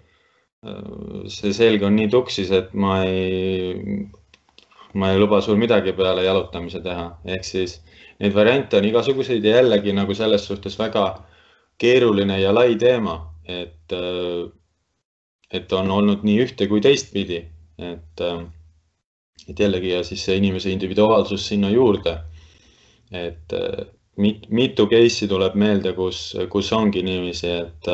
[1.29, 3.75] see selg on nii tuksis, et ma ei,
[4.95, 7.79] ma ei luba sul midagi peale jalutamise teha, ehk siis
[8.23, 11.07] neid variante on igasuguseid ja jällegi nagu selles suhtes väga
[11.81, 13.97] keeruline ja lai teema, et,
[15.51, 17.43] et on olnud nii ühte kui teistpidi,
[17.79, 18.25] et,
[19.49, 22.17] et jällegi ja siis see inimese individuaalsus sinna juurde.
[23.13, 23.53] et
[24.17, 27.91] mit, mitu case'i tuleb meelde, kus, kus ongi niiviisi, et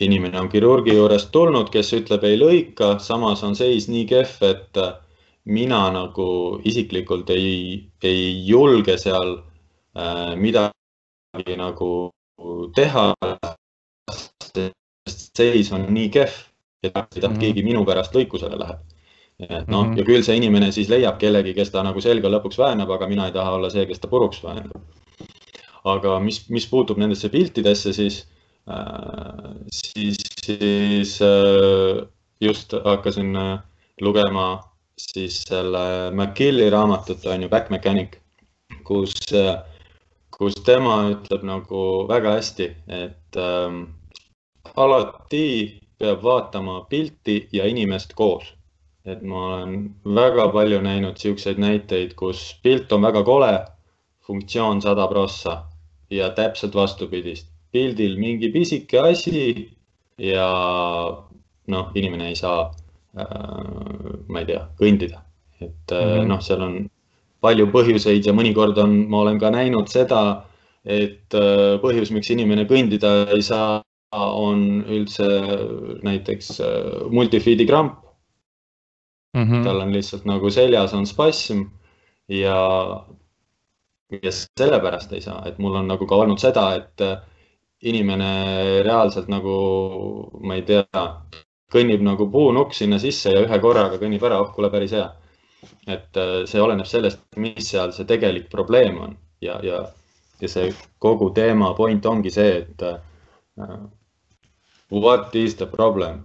[0.00, 4.80] inimene on kirurgi juurest tulnud, kes ütleb ei lõika, samas on seis nii kehv, et
[4.80, 4.96] äh,
[5.46, 6.28] mina nagu
[6.66, 9.38] isiklikult ei, ei julge seal
[9.96, 11.92] äh, midagi nagu
[12.76, 13.12] teha.
[14.56, 16.34] sest seis on nii kehv,
[16.82, 17.40] et mm -hmm.
[17.40, 18.78] keegi minu pärast lõikusele läheb.
[19.38, 22.28] et noh mm -hmm., ja küll see inimene siis leiab kellegi, kes ta nagu selga
[22.28, 24.70] lõpuks väänab, aga mina ei taha olla see, kes ta puruks väänab.
[25.84, 28.26] aga mis, mis puutub nendesse piltidesse, siis
[29.72, 32.06] siis, siis äh,
[32.40, 33.58] just hakkasin äh,
[34.00, 34.62] lugema
[34.98, 38.16] siis selle McGilli raamatut, on ju, Back Mechanic,
[38.84, 39.14] kus,
[40.38, 43.82] kus tema ütleb nagu väga hästi, et ähm,
[44.76, 48.52] alati peab vaatama pilti ja inimest koos.
[49.06, 49.74] et ma olen
[50.14, 53.52] väga palju näinud siukseid näiteid, kus pilt on väga kole,
[54.26, 55.62] funktsioon sada prossa
[56.10, 57.46] ja täpselt vastupidist
[57.76, 59.46] pildil mingi pisike asi
[60.18, 60.48] ja
[61.72, 62.66] noh, inimene ei saa
[63.18, 65.22] äh,, ma ei tea, kõndida.
[65.60, 66.28] et mm -hmm.
[66.32, 66.76] noh, seal on
[67.40, 70.44] palju põhjuseid ja mõnikord on, ma olen ka näinud seda,
[70.84, 73.82] et äh, põhjus, miks inimene kõndida ei saa,
[74.16, 75.26] on üldse
[76.06, 76.60] näiteks
[77.10, 77.98] multifiidi kramp
[79.34, 79.42] mm.
[79.42, 79.64] -hmm.
[79.64, 81.62] tal on lihtsalt nagu seljas on spasm
[82.28, 82.60] ja,
[84.22, 87.02] ja sellepärast ei saa, et mul on nagu ka olnud seda, et
[87.82, 89.56] inimene reaalselt nagu,
[90.40, 91.04] ma ei tea,
[91.72, 95.10] kõnnib nagu puunukk sinna sisse ja ühe korraga kõnnib ära, oh kuule, päris hea.
[95.88, 99.80] et äh, see oleneb sellest, mis seal see tegelik probleem on ja, ja,
[100.40, 100.68] ja see
[101.02, 103.86] kogu teema point ongi see, et uh,
[104.92, 106.24] what is the problem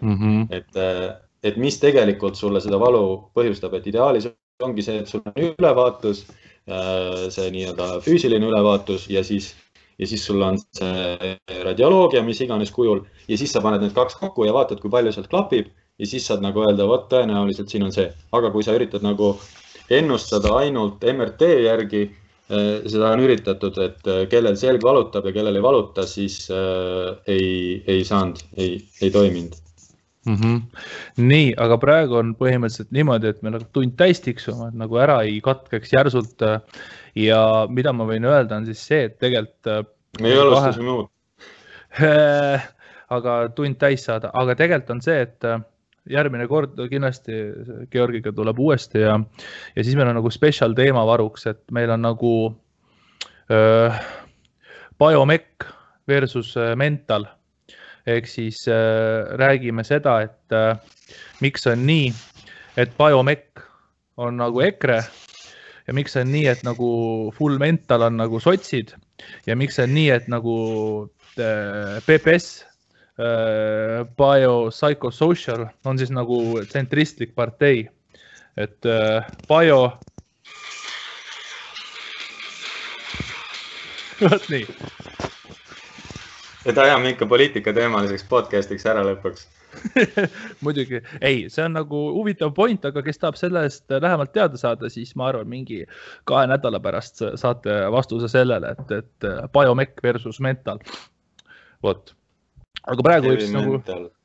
[0.00, 0.16] mm.
[0.16, 0.46] -hmm.
[0.50, 4.28] et, äh, et mis tegelikult sulle seda valu põhjustab, et ideaalis
[4.62, 6.26] ongi see, et sul on ülevaatus,
[7.28, 9.54] see nii-öelda füüsiline ülevaatus ja siis
[9.98, 11.34] ja siis sul on see
[11.64, 15.12] radioloogia, mis iganes kujul ja siis sa paned need kaks kokku ja vaatad, kui palju
[15.14, 18.74] sealt klapib ja siis saad nagu öelda, vot tõenäoliselt siin on see, aga kui sa
[18.76, 19.34] üritad nagu
[19.92, 22.04] ennustada ainult MRT järgi,
[22.50, 27.12] eh, seda on üritatud, et eh, kellel selg valutab ja kellel ei valuta, siis äh,
[27.30, 29.60] ei, ei saanud, ei, ei toiminud
[30.26, 30.36] mm.
[30.36, 30.60] -hmm.
[31.30, 35.40] nii, aga praegu on põhimõtteliselt niimoodi, et meil on tund täis tiksunud, nagu ära ei
[35.44, 36.60] katkeks järsult äh,
[37.14, 39.66] ja mida ma võin öelda, on siis see, et tegelikult.
[39.66, 39.84] Äh,
[40.20, 41.10] me ei alustasime uut.
[43.14, 45.60] aga tund täis saada, aga tegelikult on see, et äh,
[46.10, 47.38] järgmine kord kindlasti
[47.92, 49.16] Georgiga tuleb uuesti ja,
[49.76, 52.34] ja siis meil on nagu spetsial teema varuks, et meil on nagu
[53.52, 54.04] äh,
[55.00, 55.68] biomech
[56.08, 57.26] versus äh, mental
[58.06, 60.76] ehk siis äh, räägime seda, et äh,
[61.40, 62.12] miks on nii,
[62.76, 63.62] et biomech
[64.20, 65.00] on nagu EKRE
[65.86, 66.88] ja miks on nii, et nagu
[67.36, 68.94] full mental on nagu sotsid
[69.48, 70.56] ja miks on nii, et nagu
[71.38, 72.64] äh, PPS
[73.18, 77.88] äh,, biopsychosocial on siis nagu tsentristlik partei,
[78.56, 79.92] et äh, bio.
[84.24, 85.23] vot nii
[86.64, 89.46] et ajame ikka poliitikateemaliseks podcast'iks ära lõpuks
[90.64, 95.14] muidugi, ei, see on nagu huvitav point, aga kes tahab sellest lähemalt teada saada, siis
[95.18, 95.82] ma arvan, mingi
[96.30, 100.80] kahe nädala pärast saate vastuse sellele, et, et biomech versus mental.
[101.84, 102.14] vot,
[102.86, 103.80] aga praegu võib siis nagu,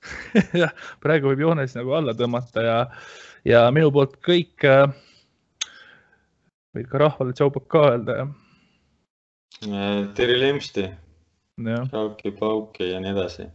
[0.63, 2.77] jah, praegu võib joone siis nagu alla tõmmata ja,
[3.47, 4.69] ja minu poolt kõik.
[6.77, 8.35] võid ka rahvale tšaupaka öelda, jah.
[10.15, 10.87] Tere Lemsti.
[11.91, 13.47] Pauki, pauki ja nii edasi